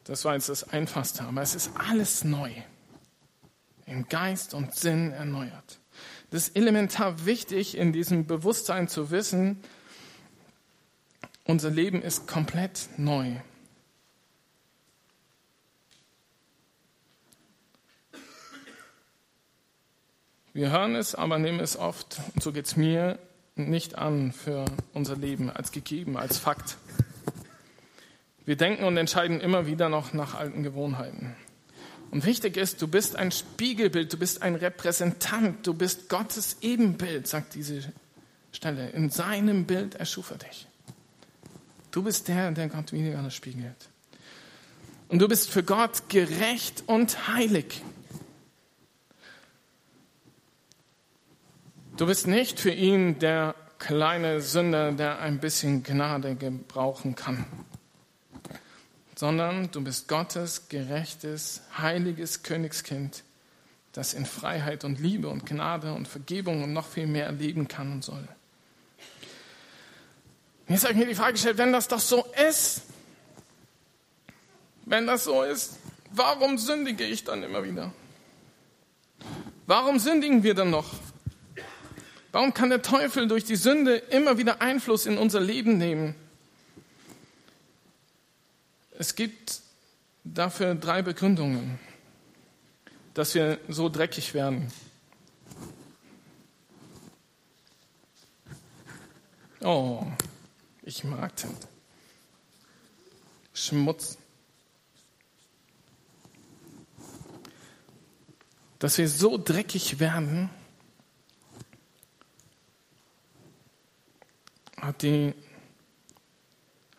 [0.03, 2.51] Das war jetzt das Einfachste, aber es ist alles neu.
[3.85, 5.79] Im Geist und Sinn erneuert.
[6.31, 9.63] Das ist elementar wichtig, in diesem Bewusstsein zu wissen,
[11.45, 13.37] unser Leben ist komplett neu.
[20.53, 23.19] Wir hören es, aber nehmen es oft, und so geht es mir,
[23.55, 26.77] nicht an für unser Leben als gegeben, als Fakt.
[28.45, 31.35] Wir denken und entscheiden immer wieder noch nach alten Gewohnheiten.
[32.09, 37.27] Und wichtig ist, du bist ein Spiegelbild, du bist ein Repräsentant, du bist Gottes Ebenbild,
[37.27, 37.83] sagt diese
[38.51, 38.89] Stelle.
[38.89, 40.67] In seinem Bild erschuf er dich.
[41.91, 43.89] Du bist der, der Gott wieder spiegelt.
[45.09, 47.83] Und du bist für Gott gerecht und heilig.
[51.99, 57.45] Du bist nicht für ihn der kleine Sünder, der ein bisschen Gnade gebrauchen kann,
[59.17, 63.25] sondern du bist Gottes gerechtes, heiliges Königskind,
[63.91, 67.91] das in Freiheit und Liebe und Gnade und Vergebung und noch viel mehr leben kann
[67.91, 68.25] und soll.
[70.69, 72.83] Jetzt habe ich mir die Frage gestellt, wenn das doch so ist,
[74.85, 75.79] wenn das so ist,
[76.11, 77.91] warum sündige ich dann immer wieder?
[79.67, 80.93] Warum sündigen wir dann noch?
[82.31, 86.15] Warum kann der Teufel durch die Sünde immer wieder Einfluss in unser Leben nehmen?
[88.97, 89.61] Es gibt
[90.23, 91.79] dafür drei Begründungen,
[93.13, 94.71] dass wir so dreckig werden.
[99.61, 100.05] Oh,
[100.83, 101.55] ich mag den.
[103.53, 104.17] Schmutz.
[108.77, 110.49] Dass wir so dreckig werden,
[114.81, 115.33] hat, die,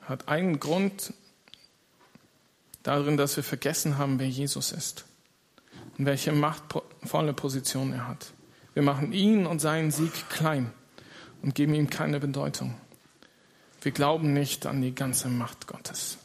[0.03, 1.13] hat einen Grund
[2.83, 5.05] darin, dass wir vergessen haben, wer Jesus ist
[5.99, 8.33] und welche machtvolle Position er hat.
[8.75, 10.73] Wir machen ihn und seinen Sieg klein
[11.43, 12.75] und geben ihm keine Bedeutung.
[13.83, 16.19] Wir glauben nicht an die ganze Macht Gottes.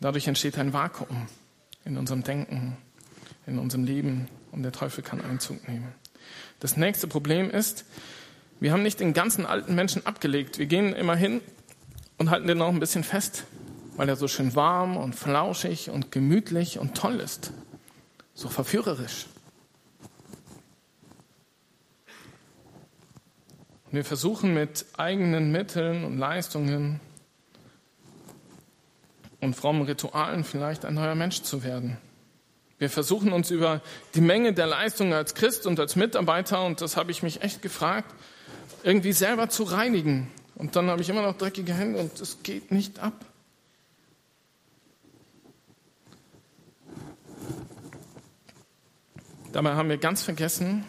[0.00, 1.28] Dadurch entsteht ein Vakuum
[1.84, 2.76] in unserem Denken,
[3.46, 5.92] in unserem Leben und der Teufel kann Einzug nehmen.
[6.60, 7.84] Das nächste Problem ist,
[8.64, 10.58] Wir haben nicht den ganzen alten Menschen abgelegt.
[10.58, 11.42] Wir gehen immer hin
[12.16, 13.44] und halten den noch ein bisschen fest,
[13.96, 17.52] weil er so schön warm und flauschig und gemütlich und toll ist.
[18.32, 19.26] So verführerisch.
[23.90, 27.00] wir versuchen mit eigenen Mitteln und Leistungen
[29.42, 31.98] und frommen Ritualen vielleicht ein neuer Mensch zu werden.
[32.78, 33.82] Wir versuchen uns über
[34.14, 37.60] die Menge der Leistungen als Christ und als Mitarbeiter, und das habe ich mich echt
[37.60, 38.10] gefragt,
[38.84, 40.30] irgendwie selber zu reinigen.
[40.54, 43.24] Und dann habe ich immer noch dreckige Hände und es geht nicht ab.
[49.52, 50.84] Dabei haben wir ganz vergessen,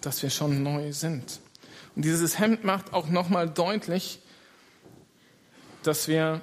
[0.00, 1.40] dass wir schon neu sind.
[1.96, 4.20] Und dieses Hemd macht auch nochmal deutlich,
[5.82, 6.40] dass wir,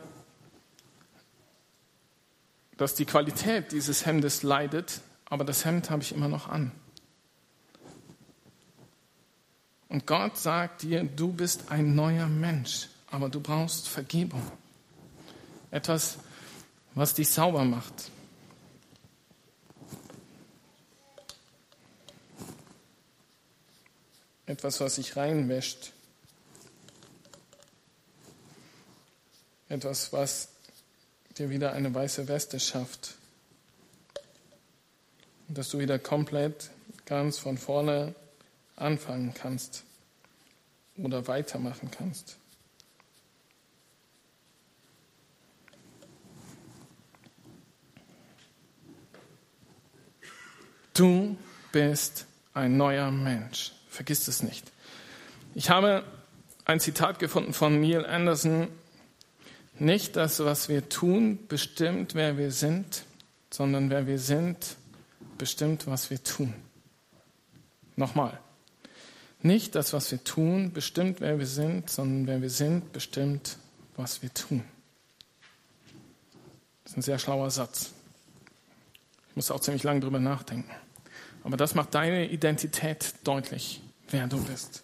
[2.78, 6.72] dass die Qualität dieses Hemdes leidet, aber das Hemd habe ich immer noch an.
[9.96, 14.42] Und Gott sagt dir, du bist ein neuer Mensch, aber du brauchst Vergebung.
[15.72, 16.18] Etwas,
[16.96, 18.12] was dich sauber macht.
[24.48, 25.94] etwas, was sich reinwäscht,
[29.70, 30.50] etwas, was
[31.38, 33.16] dir wieder eine weiße Weste schafft,
[35.48, 36.70] dass du wieder komplett
[37.06, 38.14] ganz von vorne
[38.76, 39.84] anfangen kannst
[40.98, 42.38] oder weitermachen kannst.
[50.94, 51.36] Du
[51.74, 53.74] bist ein neuer Mensch.
[53.90, 54.72] Vergiss es nicht.
[55.54, 56.06] Ich habe
[56.64, 58.70] ein Zitat gefunden von Neil Anderson.
[59.78, 63.04] Nicht das, was wir tun, bestimmt, wer wir sind,
[63.52, 64.78] sondern wer wir sind,
[65.38, 66.54] bestimmt, was wir tun.
[67.98, 68.40] Nochmal.
[69.46, 73.58] Nicht das, was wir tun, bestimmt, wer wir sind, sondern wer wir sind, bestimmt,
[73.96, 74.64] was wir tun.
[76.84, 77.92] Das ist ein sehr schlauer Satz.
[79.30, 80.72] Ich muss auch ziemlich lange drüber nachdenken.
[81.44, 84.84] Aber das macht deine Identität deutlich wer du bist.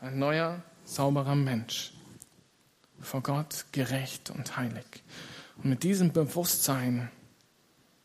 [0.00, 1.92] Ein neuer, sauberer Mensch.
[3.00, 4.86] Vor Gott gerecht und heilig.
[5.58, 7.10] Und mit diesem Bewusstsein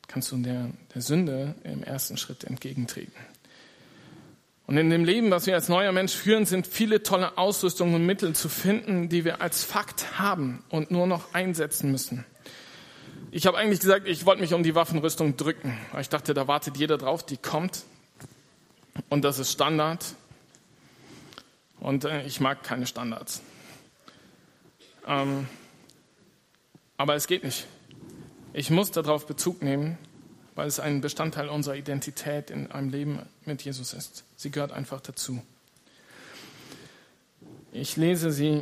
[0.08, 3.14] kannst du der, der Sünde im ersten Schritt entgegentreten.
[4.72, 8.06] Und in dem Leben, was wir als neuer Mensch führen, sind viele tolle Ausrüstungen und
[8.06, 12.24] Mittel zu finden, die wir als Fakt haben und nur noch einsetzen müssen.
[13.32, 15.78] Ich habe eigentlich gesagt, ich wollte mich um die Waffenrüstung drücken.
[16.00, 17.84] Ich dachte, da wartet jeder drauf, die kommt.
[19.10, 20.06] Und das ist Standard.
[21.82, 23.42] Und äh, ich mag keine Standards.
[25.06, 25.50] Ähm,
[26.96, 27.68] aber es geht nicht.
[28.54, 29.98] Ich muss darauf Bezug nehmen,
[30.62, 34.24] weil es ein Bestandteil unserer Identität in einem Leben mit Jesus ist.
[34.38, 35.42] Sie gehört einfach dazu.
[37.72, 38.62] Ich lese sie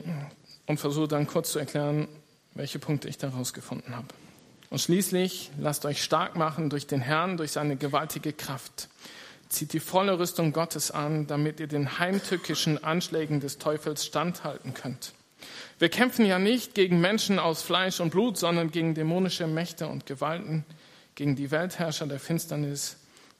[0.66, 2.08] und versuche dann kurz zu erklären,
[2.54, 4.08] welche Punkte ich daraus gefunden habe.
[4.70, 8.88] Und schließlich lasst euch stark machen durch den Herrn, durch seine gewaltige Kraft.
[9.50, 15.12] Zieht die volle Rüstung Gottes an, damit ihr den heimtückischen Anschlägen des Teufels standhalten könnt.
[15.80, 20.06] Wir kämpfen ja nicht gegen Menschen aus Fleisch und Blut, sondern gegen dämonische Mächte und
[20.06, 20.64] Gewalten,
[21.20, 22.96] gegen die Weltherrscher der Finsternis,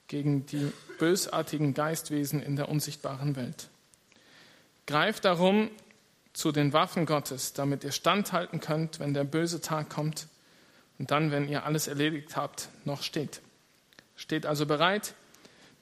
[0.06, 3.70] gegen die bösartigen Geistwesen in der unsichtbaren Welt.
[4.86, 5.70] Greift darum
[6.34, 10.28] zu den Waffen Gottes, damit ihr standhalten könnt, wenn der böse Tag kommt
[10.98, 13.40] und dann, wenn ihr alles erledigt habt, noch steht.
[14.14, 15.14] Steht also bereit,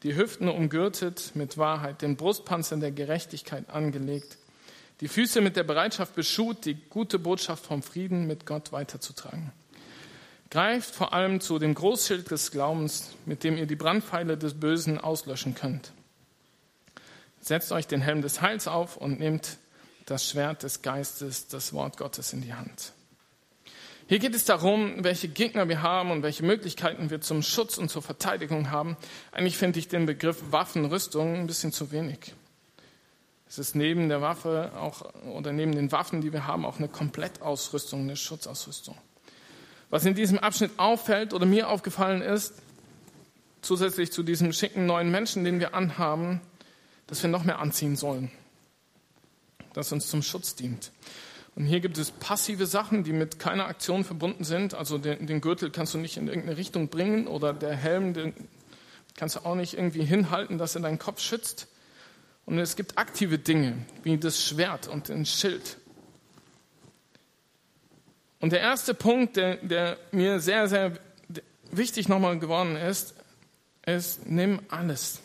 [0.05, 4.39] die Hüften umgürtet mit Wahrheit, den Brustpanzer der Gerechtigkeit angelegt,
[5.01, 9.51] die Füße mit der Bereitschaft beschut, die gute Botschaft vom Frieden mit Gott weiterzutragen.
[10.51, 14.99] Greift vor allem zu dem Großschild des Glaubens, mit dem ihr die Brandpfeile des Bösen
[14.99, 15.93] auslöschen könnt.
[17.41, 19.59] Setzt euch den Helm des Heils auf und nehmt
[20.07, 22.93] das Schwert des Geistes, das Wort Gottes in die Hand.
[24.07, 27.91] Hier geht es darum, welche Gegner wir haben und welche Möglichkeiten wir zum Schutz und
[27.91, 28.97] zur Verteidigung haben.
[29.33, 32.35] Eigentlich finde ich den Begriff Waffenrüstung ein bisschen zu wenig.
[33.47, 36.89] Es ist neben der Waffe auch oder neben den Waffen, die wir haben, auch eine
[36.89, 38.97] Komplettausrüstung, eine Schutzausrüstung.
[39.91, 42.55] Was in diesem Abschnitt auffällt oder mir aufgefallen ist,
[43.63, 46.41] zusätzlich zu diesem schicken neuen Menschen, den wir anhaben,
[47.07, 48.31] dass wir noch mehr anziehen sollen,
[49.73, 50.93] das uns zum Schutz dient.
[51.55, 54.75] Und hier gibt es passive Sachen, die mit keiner Aktion verbunden sind.
[54.75, 58.33] Also den, den, Gürtel kannst du nicht in irgendeine Richtung bringen oder der Helm, den
[59.17, 61.67] kannst du auch nicht irgendwie hinhalten, dass er deinen Kopf schützt.
[62.47, 63.75] Und es gibt aktive Dinge,
[64.05, 65.79] wie das Schwert und den Schild.
[68.41, 70.93] Und der erste Punkt, der, der mir sehr, sehr
[71.71, 73.15] wichtig nochmal geworden ist,
[73.85, 75.21] ist, nimm alles.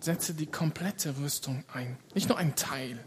[0.00, 1.96] Setze die komplette Rüstung ein.
[2.14, 2.98] Nicht nur ein Teil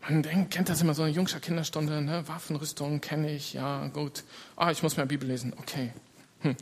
[0.00, 2.26] Man denkt, kennt das immer so eine Jungscher Kinderstunde, ne?
[2.26, 4.24] Waffenrüstung kenne ich, ja, gut.
[4.56, 5.92] Ah, ich muss mehr Bibel lesen, okay.
[6.40, 6.56] Hm.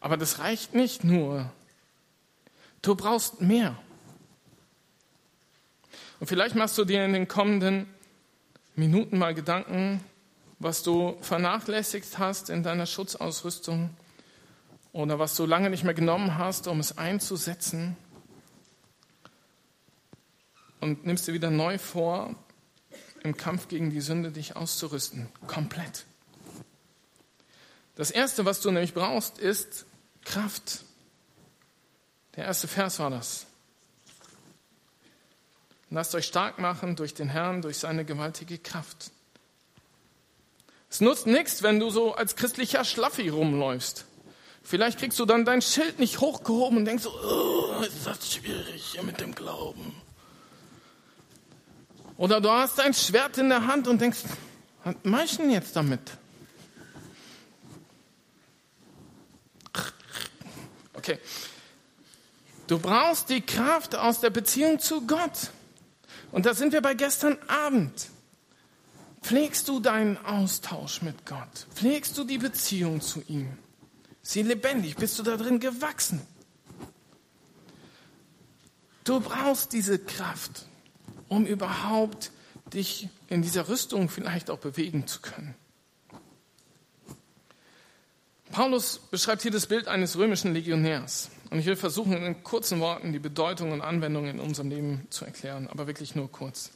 [0.00, 1.50] Aber das reicht nicht nur.
[2.80, 3.76] Du brauchst mehr.
[6.20, 7.86] Und vielleicht machst du dir in den kommenden
[8.76, 10.00] Minuten mal Gedanken,
[10.62, 13.90] was du vernachlässigt hast in deiner Schutzausrüstung
[14.92, 17.96] oder was du lange nicht mehr genommen hast, um es einzusetzen.
[20.80, 22.34] Und nimmst dir wieder neu vor,
[23.22, 25.28] im Kampf gegen die Sünde dich auszurüsten.
[25.46, 26.04] Komplett.
[27.94, 29.86] Das Erste, was du nämlich brauchst, ist
[30.24, 30.84] Kraft.
[32.36, 33.46] Der erste Vers war das.
[35.90, 39.10] Lasst euch stark machen durch den Herrn, durch seine gewaltige Kraft.
[40.92, 44.04] Es nutzt nichts, wenn du so als christlicher Schlaffi rumläufst.
[44.62, 48.88] Vielleicht kriegst du dann dein Schild nicht hochgehoben und denkst so, oh, ist das schwierig
[48.92, 49.94] hier mit dem Glauben.
[52.18, 54.18] Oder du hast dein Schwert in der Hand und denkst,
[54.84, 56.02] was mach ich denn jetzt damit?
[60.92, 61.18] Okay.
[62.66, 65.52] Du brauchst die Kraft aus der Beziehung zu Gott.
[66.32, 68.10] Und da sind wir bei gestern Abend.
[69.22, 71.66] Pflegst du deinen Austausch mit Gott?
[71.74, 73.56] Pflegst du die Beziehung zu ihm?
[74.20, 74.96] Sie lebendig?
[74.96, 76.20] Bist du da drin gewachsen?
[79.04, 80.66] Du brauchst diese Kraft,
[81.28, 82.30] um überhaupt
[82.72, 85.54] dich in dieser Rüstung vielleicht auch bewegen zu können.
[88.52, 91.30] Paulus beschreibt hier das Bild eines römischen Legionärs.
[91.50, 95.24] Und ich will versuchen, in kurzen Worten die Bedeutung und Anwendung in unserem Leben zu
[95.24, 96.70] erklären, aber wirklich nur kurz.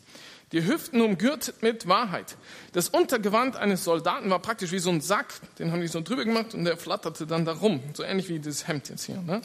[0.53, 2.37] Die Hüften umgürtet mit Wahrheit.
[2.73, 6.25] Das Untergewand eines Soldaten war praktisch wie so ein Sack, den haben die so drüber
[6.25, 7.83] gemacht und der flatterte dann da rum.
[7.95, 9.21] So ähnlich wie das Hemd jetzt hier.
[9.21, 9.43] Ne?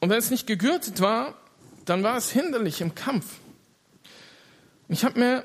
[0.00, 1.34] Und wenn es nicht gegürtet war,
[1.86, 3.26] dann war es hinderlich im Kampf.
[4.88, 5.44] Ich habe mir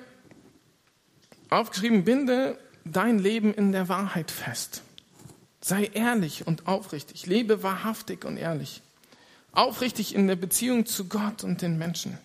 [1.50, 4.82] aufgeschrieben, binde dein Leben in der Wahrheit fest.
[5.62, 7.26] Sei ehrlich und aufrichtig.
[7.26, 8.82] Lebe wahrhaftig und ehrlich.
[9.52, 12.18] Aufrichtig in der Beziehung zu Gott und den Menschen.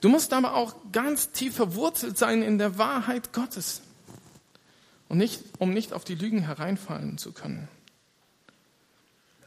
[0.00, 3.82] Du musst aber auch ganz tief verwurzelt sein in der Wahrheit Gottes.
[5.08, 7.68] Und nicht, um nicht auf die Lügen hereinfallen zu können.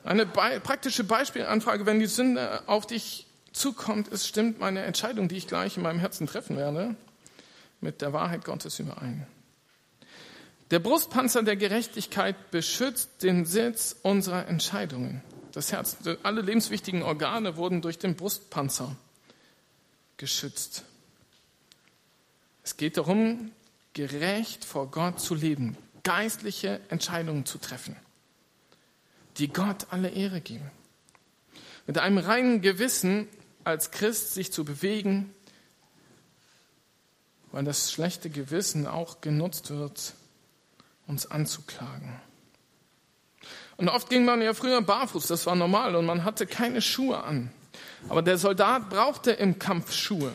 [0.04, 5.38] Eine be praktische Beispielanfrage, wenn die Sünde auf dich zukommt, ist, stimmt meine Entscheidung, die
[5.38, 6.96] ich gleich in meinem Herzen treffen werde,
[7.80, 9.28] mit der Wahrheit Gottes überein.
[10.72, 15.22] Der Brustpanzer der Gerechtigkeit beschützt den Sitz unserer Entscheidungen.
[15.52, 18.96] Das Herz, alle lebenswichtigen Organe wurden durch den Brustpanzer
[20.22, 20.84] geschützt.
[22.64, 23.52] Es geht darum,
[23.94, 27.96] gerecht vor Gott zu leben, geistliche Entscheidungen zu treffen,
[29.38, 30.70] die Gott alle Ehre geben.
[31.88, 33.28] Mit einem reinen Gewissen
[33.64, 35.34] als Christ sich zu bewegen,
[37.52, 40.14] weil das schlechte Gewissen auch genutzt wird,
[41.08, 42.22] uns anzuklagen.
[43.76, 47.24] Und oft ging man ja früher barfuß, das war normal, und man hatte keine Schuhe
[47.24, 47.52] an.
[48.10, 50.32] Aber der Soldat brauchte im Kampf Schuhe.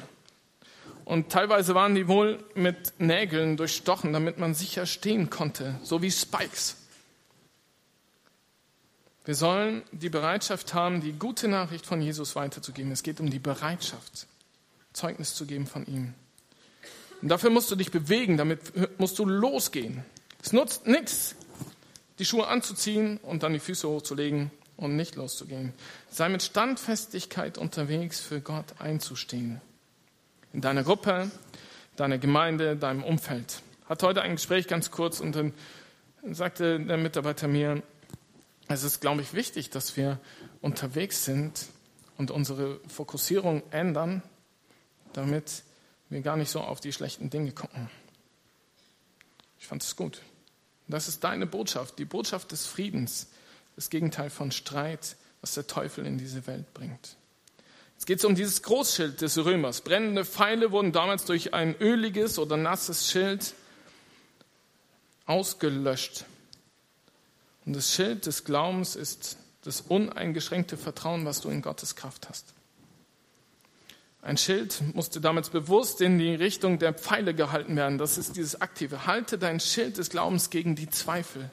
[1.05, 6.11] Und teilweise waren die wohl mit Nägeln durchstochen, damit man sicher stehen konnte, so wie
[6.11, 6.77] Spikes.
[9.25, 12.93] Wir sollen die Bereitschaft haben, die gute Nachricht von Jesus weiterzugeben.
[12.93, 14.27] Es geht um die Bereitschaft,
[14.93, 16.15] Zeugnis zu geben von ihm.
[17.23, 18.61] Und dafür musst du dich bewegen, damit
[18.99, 20.05] musst du losgehen.
[20.43, 21.35] Es nutzt nichts,
[22.19, 25.73] die Schuhe anzuziehen und dann die Füße hochzulegen und nicht loszugehen.
[26.11, 29.61] Sei mit Standfestigkeit unterwegs, für Gott einzustehen.
[30.53, 31.31] In deiner Gruppe,
[31.97, 33.63] deiner Gemeinde, deinem Umfeld.
[33.89, 35.55] Hat heute ein Gespräch ganz kurz und dann
[36.31, 37.83] sagte der Mitarbeiter mir,
[38.69, 40.19] es ist, glaube ich, wichtig, dass wir
[40.61, 41.67] unterwegs sind
[42.17, 44.23] und unsere Fokussierung ändern,
[45.13, 45.63] damit
[46.09, 47.89] wir gar nicht so auf die schlechten Dinge gucken.
[49.59, 50.23] Ich fand es gut.
[50.89, 53.29] Das ist deine Botschaft, die Botschaft des Friedens,
[53.77, 57.17] das Gegenteil von Streit, was der Teufel in diese Welt bringt.
[57.95, 59.81] Jetzt geht es um dieses Großschild des Römers.
[59.81, 63.55] Brennende Pfeile wurden damals durch ein öliges oder nasses Schild
[65.25, 66.25] ausgelöscht.
[67.65, 72.55] Und das Schild des Glaubens ist das uneingeschränkte Vertrauen, was du in Gottes Kraft hast.
[74.23, 77.97] Ein Schild musste damals bewusst in die Richtung der Pfeile gehalten werden.
[77.97, 79.07] Das ist dieses aktive.
[79.07, 81.51] Halte dein Schild des Glaubens gegen die Zweifel,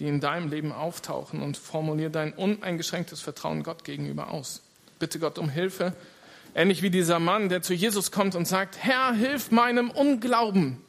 [0.00, 4.62] die in deinem Leben auftauchen und formuliere dein uneingeschränktes Vertrauen Gott gegenüber aus.
[4.98, 5.94] Bitte Gott um Hilfe.
[6.54, 10.82] Ähnlich wie dieser Mann, der zu Jesus kommt und sagt, Herr, hilf meinem Unglauben.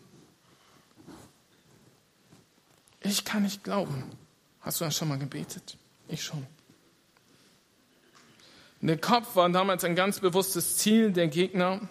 [3.02, 4.04] Ich kann nicht glauben.
[4.62, 5.78] Hast du das schon mal gebetet?
[6.08, 6.48] Ich schon.
[8.80, 11.82] Der Kopf war damals ein ganz bewusstes Ziel der Gegner.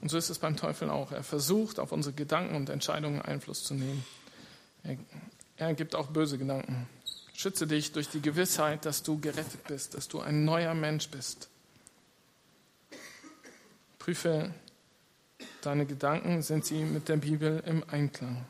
[0.00, 1.12] Und so ist es beim Teufel auch.
[1.12, 4.04] Er versucht, auf unsere Gedanken und Entscheidungen Einfluss zu nehmen.
[4.82, 4.96] Er,
[5.60, 6.88] er gibt auch böse Gedanken.
[7.34, 11.48] Schütze dich durch die Gewissheit, dass du gerettet bist, dass du ein neuer Mensch bist.
[13.98, 14.54] Prüfe
[15.60, 18.44] deine Gedanken, sind sie mit der Bibel im Einklang.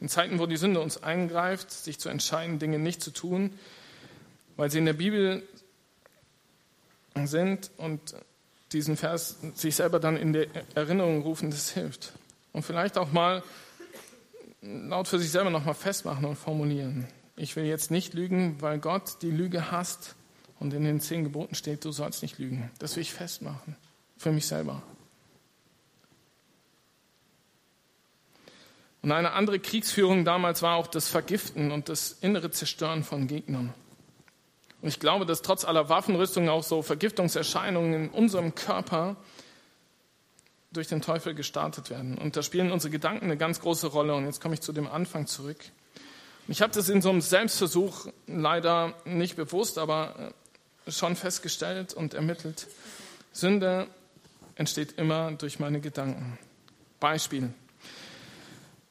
[0.00, 3.58] In Zeiten, wo die Sünde uns eingreift, sich zu entscheiden, Dinge nicht zu tun,
[4.56, 5.42] weil sie in der Bibel
[7.24, 8.14] sind und
[8.72, 12.12] diesen Vers sich selber dann in der Erinnerung rufen, das hilft.
[12.52, 13.42] Und vielleicht auch mal
[14.62, 17.06] laut für sich selber nochmal festmachen und formulieren.
[17.36, 20.14] Ich will jetzt nicht lügen, weil Gott die Lüge hasst
[20.58, 22.70] und in den zehn Geboten steht, du sollst nicht lügen.
[22.78, 23.76] Das will ich festmachen.
[24.16, 24.82] Für mich selber.
[29.02, 33.74] Und eine andere Kriegsführung damals war auch das Vergiften und das innere Zerstören von Gegnern.
[34.80, 39.16] Und ich glaube, dass trotz aller Waffenrüstung auch so Vergiftungserscheinungen in unserem Körper
[40.72, 42.18] durch den Teufel gestartet werden.
[42.18, 44.14] Und da spielen unsere Gedanken eine ganz große Rolle.
[44.14, 45.58] Und jetzt komme ich zu dem Anfang zurück.
[46.48, 50.32] Ich habe das in so einem Selbstversuch leider nicht bewusst, aber
[50.86, 52.66] äh, schon festgestellt und ermittelt.
[53.32, 53.86] Sünde
[54.56, 56.38] entsteht immer durch meine Gedanken.
[57.00, 57.52] Beispiel.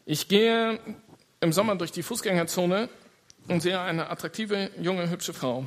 [0.06, 0.80] Ich gehe
[1.40, 2.90] im Sommer durch die Fußgängerzone
[3.48, 5.66] und sehe eine attraktive, junge, hübsche Frau,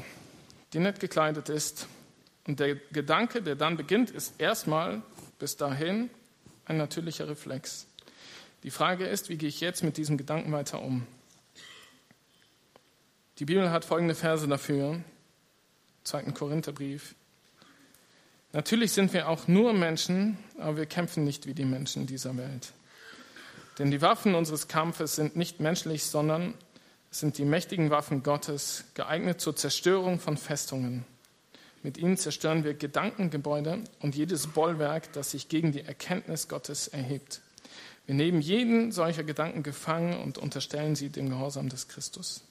[0.73, 1.87] die nett gekleidet ist.
[2.47, 5.03] Und der Gedanke, der dann beginnt, ist erstmal
[5.45, 6.09] bis dahin
[6.65, 7.87] ein natürlicher Reflex.
[8.63, 11.07] Die Frage ist, wie gehe ich jetzt mit diesem Gedanken weiter um?
[13.39, 15.05] Die Bibel hat folgende Verse dafür.
[16.05, 16.33] 2.
[16.33, 17.15] Korintherbrief.
[18.55, 22.73] Natürlich sind wir auch nur Menschen, aber wir kämpfen nicht wie die Menschen dieser Welt.
[23.79, 26.55] Denn die Waffen unseres Kampfes sind nicht menschlich, sondern
[27.11, 31.05] sind die mächtigen Waffen Gottes, geeignet zur Zerstörung von Festungen.
[31.85, 37.43] Mit ihnen zerstören wir Gedankengebäude und jedes Bollwerk, das sich gegen die Erkenntnis Gottes erhebt.
[38.07, 42.43] Wir nehmen jeden solcher Gedanken gefangen und unterstellen sie dem Gehorsam des Christus.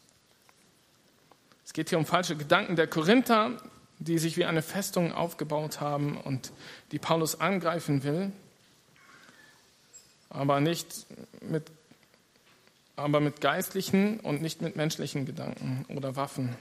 [1.65, 3.59] Es geht hier um falsche Gedanken der Korinther,
[3.97, 6.51] die sich wie eine Festung aufgebaut haben und
[6.91, 8.31] die Paulus angreifen will,
[10.29, 11.07] aber nicht
[11.41, 11.71] mit
[12.95, 16.55] aber mit geistlichen und nicht mit menschlichen Gedanken oder Waffen.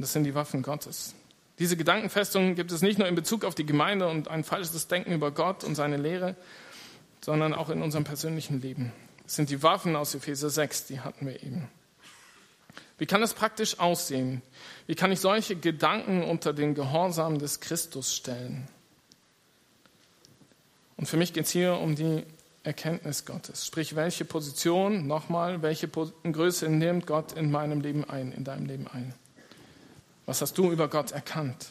[0.00, 1.14] Das sind die Waffen Gottes.
[1.58, 5.12] Diese Gedankenfestungen gibt es nicht nur in Bezug auf die Gemeinde und ein falsches Denken
[5.12, 6.36] über Gott und seine Lehre,
[7.20, 8.92] sondern auch in unserem persönlichen Leben.
[9.24, 11.68] Das sind die Waffen aus Epheser 6, die hatten wir eben.
[12.96, 14.42] Wie kann das praktisch aussehen?
[14.86, 18.68] Wie kann ich solche Gedanken unter den Gehorsam des Christus stellen?
[20.96, 22.24] Und für mich geht es hier um die
[22.62, 23.66] Erkenntnis Gottes.
[23.66, 28.86] Sprich, welche Position, nochmal, welche Größe nimmt Gott in meinem Leben ein, in deinem Leben
[28.86, 29.14] ein?
[30.30, 31.70] Was hast du über Gott erkannt?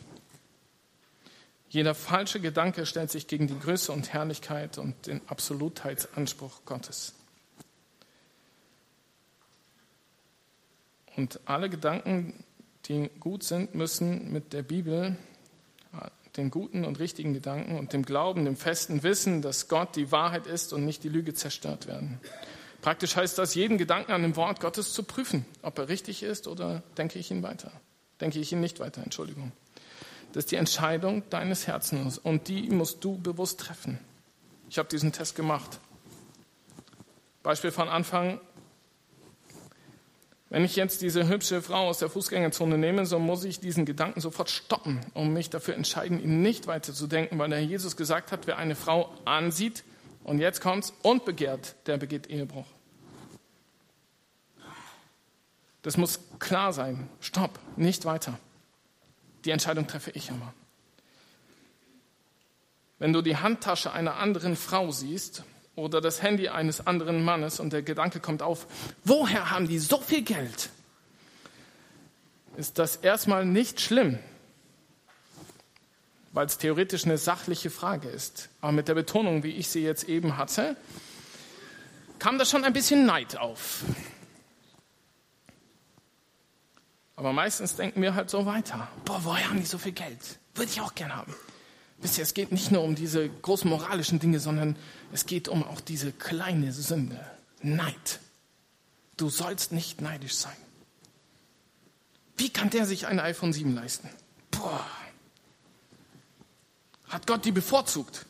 [1.70, 7.14] Jeder falsche Gedanke stellt sich gegen die Größe und Herrlichkeit und den Absolutheitsanspruch Gottes.
[11.16, 12.44] Und alle Gedanken,
[12.84, 15.16] die gut sind, müssen mit der Bibel
[16.36, 20.48] den guten und richtigen Gedanken und dem Glauben, dem festen Wissen, dass Gott die Wahrheit
[20.48, 22.20] ist und nicht die Lüge zerstört werden.
[22.82, 26.46] Praktisch heißt das, jeden Gedanken an dem Wort Gottes zu prüfen, ob er richtig ist
[26.46, 27.72] oder denke ich ihn weiter.
[28.22, 29.52] Denke ich ihn nicht weiter, Entschuldigung.
[30.34, 33.98] Das ist die Entscheidung deines Herzens und die musst du bewusst treffen.
[34.70, 35.80] Ich habe diesen Test gemacht.
[37.42, 38.40] Beispiel von Anfang,
[40.50, 44.20] wenn ich jetzt diese hübsche Frau aus der Fußgängerzone nehme, so muss ich diesen Gedanken
[44.20, 48.32] sofort stoppen und mich dafür entscheiden, ihn nicht weiter zu denken, weil der Jesus gesagt
[48.32, 49.84] hat, wer eine Frau ansieht
[50.24, 52.66] und jetzt kommt's und begehrt, der begeht Ehebruch.
[55.82, 57.10] Das muss klar sein.
[57.22, 58.38] Stopp, nicht weiter.
[59.46, 60.54] Die Entscheidung treffe ich immer.
[62.98, 65.44] Wenn du die Handtasche einer anderen Frau siehst
[65.76, 68.68] oder das Handy eines anderen Mannes und der Gedanke kommt auf,
[69.06, 70.70] woher haben die so viel Geld?
[72.58, 74.20] Ist das erstmal nicht schlimm,
[76.34, 78.50] weil es theoretisch eine sachliche Frage ist.
[78.60, 80.76] Aber mit der Betonung, wie ich sie jetzt eben hatte,
[82.20, 83.84] kam da schon ein bisschen Neid auf.
[87.20, 88.88] Aber meistens denken wir halt so weiter.
[89.04, 90.40] Boah, woher haben die so viel Geld?
[90.56, 91.36] Würde ich auch gern haben.
[91.98, 94.78] Wisst ihr, es geht nicht nur um diese großen moralischen Dinge, sondern
[95.12, 97.20] es geht um auch diese kleine Sünde.
[97.62, 98.22] Neid.
[99.18, 100.56] Du sollst nicht neidisch sein.
[102.38, 104.10] Wie kann der sich ein iPhone 7 leisten?
[104.52, 104.88] Boah.
[107.10, 108.26] Hat Gott die bevorzugt?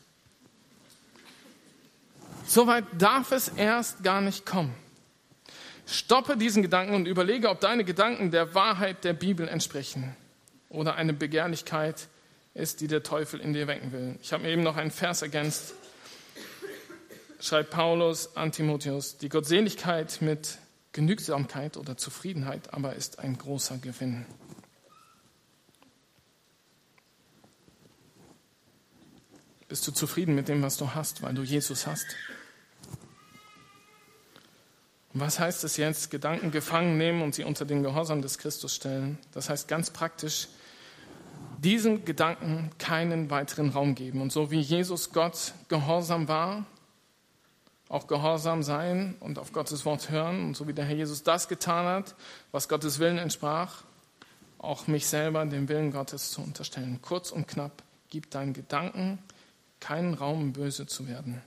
[2.44, 4.74] Soweit darf es erst gar nicht kommen.
[5.90, 10.16] Stoppe diesen Gedanken und überlege, ob deine Gedanken der Wahrheit der Bibel entsprechen.
[10.70, 12.08] oder eine Begehrlichkeit
[12.54, 14.18] ist, die der Teufel in dir wecken will.
[14.22, 15.74] Ich habe mir eben noch einen Vers ergänzt.
[17.40, 20.58] Schreibt Paulus an Timotheus, die Gottseligkeit mit
[20.92, 24.26] Genügsamkeit oder Zufriedenheit aber ist ein großer Gewinn.
[29.68, 32.06] Bist du zufrieden mit dem, was du hast, weil du Jesus hast?
[35.12, 36.10] Was heißt es jetzt?
[36.10, 39.18] Gedanken gefangen nehmen und sie unter den Gehorsam des Christus stellen.
[39.32, 40.48] Das heißt ganz praktisch,
[41.58, 44.22] diesen Gedanken keinen weiteren Raum geben.
[44.22, 46.64] Und so wie Jesus Gott gehorsam war,
[47.88, 50.44] auch gehorsam sein und auf Gottes Wort hören.
[50.44, 52.14] Und so wie der Herr Jesus das getan hat,
[52.52, 53.82] was Gottes Willen entsprach,
[54.58, 57.00] auch mich selber dem Willen Gottes zu unterstellen.
[57.02, 59.18] Kurz und knapp, gib deinen Gedanken
[59.80, 61.42] keinen Raum, böse zu werden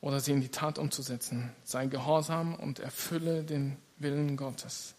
[0.00, 1.52] oder sie in die Tat umzusetzen.
[1.64, 4.94] Sei gehorsam und erfülle den Willen Gottes.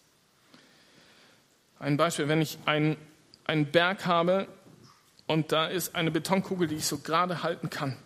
[1.78, 2.96] Ein Beispiel, wenn ich einen,
[3.44, 4.46] einen Berg habe
[5.26, 7.96] und da ist eine Betonkugel, die ich so gerade halten kann.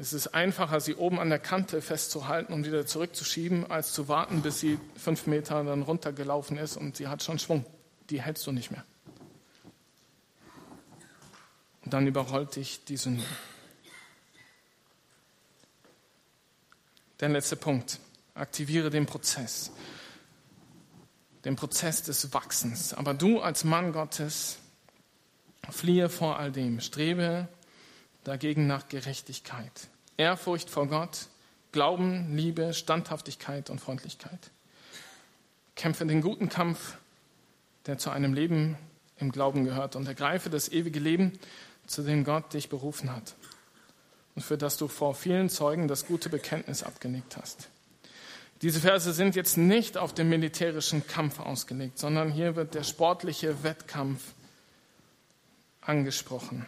[0.00, 4.42] Es ist einfacher, sie oben an der Kante festzuhalten und wieder zurückzuschieben, als zu warten,
[4.42, 7.66] bis sie fünf Meter dann runtergelaufen ist und sie hat schon Schwung.
[8.08, 8.84] Die hältst du nicht mehr.
[11.84, 13.24] Und dann überrollt dich die Sünde.
[17.20, 17.98] Der letzte Punkt.
[18.34, 19.72] Aktiviere den Prozess.
[21.44, 22.94] Den Prozess des Wachsens.
[22.94, 24.58] Aber du als Mann Gottes
[25.68, 26.80] fliehe vor all dem.
[26.80, 27.48] Strebe
[28.22, 29.88] dagegen nach Gerechtigkeit.
[30.16, 31.26] Ehrfurcht vor Gott,
[31.72, 34.50] Glauben, Liebe, Standhaftigkeit und Freundlichkeit.
[35.74, 36.98] Kämpfe den guten Kampf,
[37.86, 38.76] der zu einem Leben
[39.16, 41.38] im Glauben gehört und ergreife das ewige Leben,
[41.86, 43.34] zu dem Gott dich berufen hat
[44.38, 47.70] und für das du vor vielen Zeugen das gute Bekenntnis abgelegt hast.
[48.62, 53.64] Diese Verse sind jetzt nicht auf den militärischen Kampf ausgelegt, sondern hier wird der sportliche
[53.64, 54.22] Wettkampf
[55.80, 56.66] angesprochen.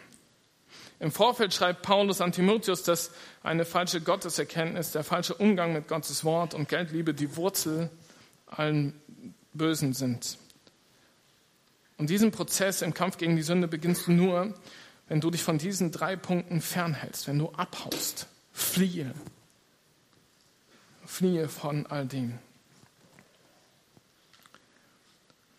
[0.99, 3.11] Im Vorfeld schreibt Paulus an Timotheus, dass
[3.41, 7.89] eine falsche Gotteserkenntnis, der falsche Umgang mit Gottes Wort und Geldliebe die Wurzel
[8.47, 8.99] allen
[9.53, 10.37] Bösen sind.
[11.97, 14.53] Und diesen Prozess im Kampf gegen die Sünde beginnst du nur,
[15.07, 19.13] wenn du dich von diesen drei Punkten fernhältst, wenn du abhaust, fliehe.
[21.05, 22.39] Fliehe von all dem.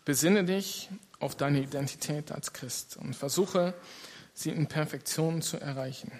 [0.05, 0.89] Besinne dich
[1.19, 3.73] auf deine Identität als Christ und versuche,
[4.33, 6.11] sie in Perfektion zu erreichen.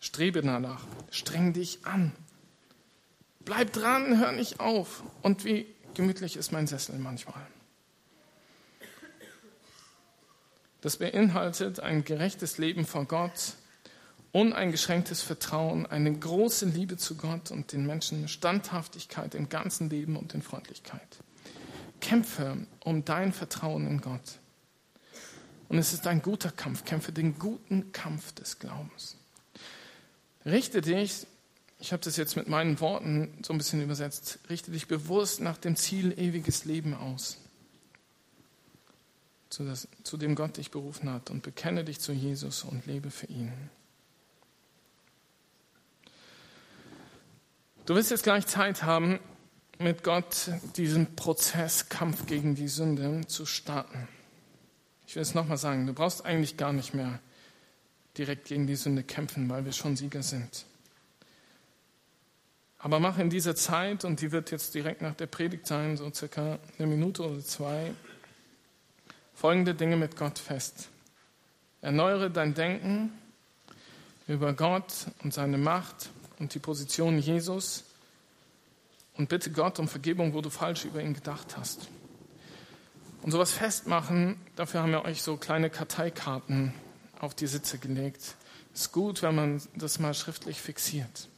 [0.00, 2.12] Strebe danach, streng dich an.
[3.40, 5.02] Bleib dran, hör nicht auf.
[5.22, 7.46] Und wie gemütlich ist mein Sessel manchmal.
[10.80, 13.54] Das beinhaltet ein gerechtes Leben vor Gott,
[14.30, 20.34] uneingeschränktes Vertrauen, eine große Liebe zu Gott und den Menschen, Standhaftigkeit im ganzen Leben und
[20.34, 21.18] in Freundlichkeit.
[22.00, 24.38] Kämpfe um dein Vertrauen in Gott.
[25.68, 26.84] Und es ist ein guter Kampf.
[26.84, 29.16] Kämpfe den guten Kampf des Glaubens.
[30.46, 31.26] Richte dich,
[31.80, 35.58] ich habe das jetzt mit meinen Worten so ein bisschen übersetzt, richte dich bewusst nach
[35.58, 37.38] dem Ziel ewiges Leben aus
[39.50, 43.10] zu, das, zu dem Gott dich berufen hat und bekenne dich zu Jesus und lebe
[43.10, 43.52] für ihn.
[47.86, 49.18] Du wirst jetzt gleich Zeit haben,
[49.78, 54.08] mit Gott diesen Prozess Kampf gegen die Sünde zu starten.
[55.06, 57.20] Ich will es nochmal sagen, du brauchst eigentlich gar nicht mehr
[58.18, 60.66] direkt gegen die Sünde kämpfen, weil wir schon Sieger sind.
[62.78, 66.12] Aber mach in dieser Zeit, und die wird jetzt direkt nach der Predigt sein, so
[66.12, 67.94] circa eine Minute oder zwei,
[69.38, 70.88] folgende Dinge mit Gott fest.
[71.80, 73.12] Erneuere dein Denken
[74.26, 76.10] über Gott und seine Macht
[76.40, 77.84] und die Position Jesus
[79.16, 81.86] und bitte Gott um Vergebung, wo du falsch über ihn gedacht hast.
[83.22, 86.74] Und sowas festmachen, dafür haben wir euch so kleine Karteikarten
[87.20, 88.34] auf die Sitze gelegt.
[88.74, 91.28] Ist gut, wenn man das mal schriftlich fixiert.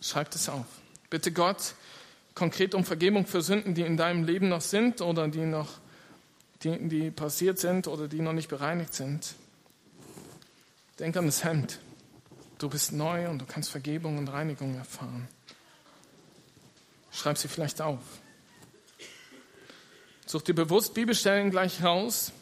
[0.00, 0.66] Schreibt es auf.
[1.10, 1.74] Bitte Gott
[2.34, 5.81] konkret um Vergebung für Sünden, die in deinem Leben noch sind oder die noch
[6.62, 9.34] die, die passiert sind oder die noch nicht bereinigt sind.
[10.98, 11.78] Denk an das Hemd.
[12.58, 15.28] Du bist neu und du kannst Vergebung und Reinigung erfahren.
[17.10, 18.00] Schreib sie vielleicht auf.
[20.26, 22.32] Such dir bewusst Bibelstellen gleich raus,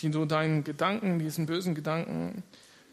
[0.00, 2.42] die du deinen Gedanken, diesen bösen Gedanken,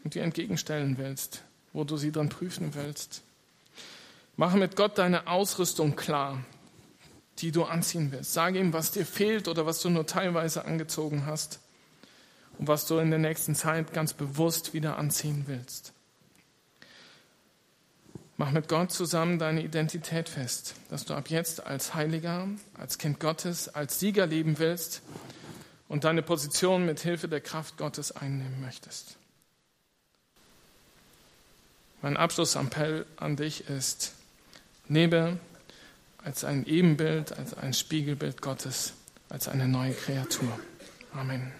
[0.04, 1.42] dir entgegenstellen willst,
[1.72, 3.22] wo du sie dann prüfen willst.
[4.36, 6.42] Mache mit Gott deine Ausrüstung klar
[7.38, 8.32] die du anziehen willst.
[8.32, 11.60] Sage ihm, was dir fehlt oder was du nur teilweise angezogen hast
[12.58, 15.92] und was du in der nächsten Zeit ganz bewusst wieder anziehen willst.
[18.36, 23.20] Mach mit Gott zusammen deine Identität fest, dass du ab jetzt als Heiliger, als Kind
[23.20, 25.02] Gottes, als Sieger leben willst
[25.88, 29.16] und deine Position mit Hilfe der Kraft Gottes einnehmen möchtest.
[32.00, 34.14] Mein Abschlussappell an dich ist,
[34.88, 35.38] lebe
[36.24, 38.94] als ein Ebenbild, als ein Spiegelbild Gottes,
[39.28, 40.58] als eine neue Kreatur.
[41.12, 41.52] Amen.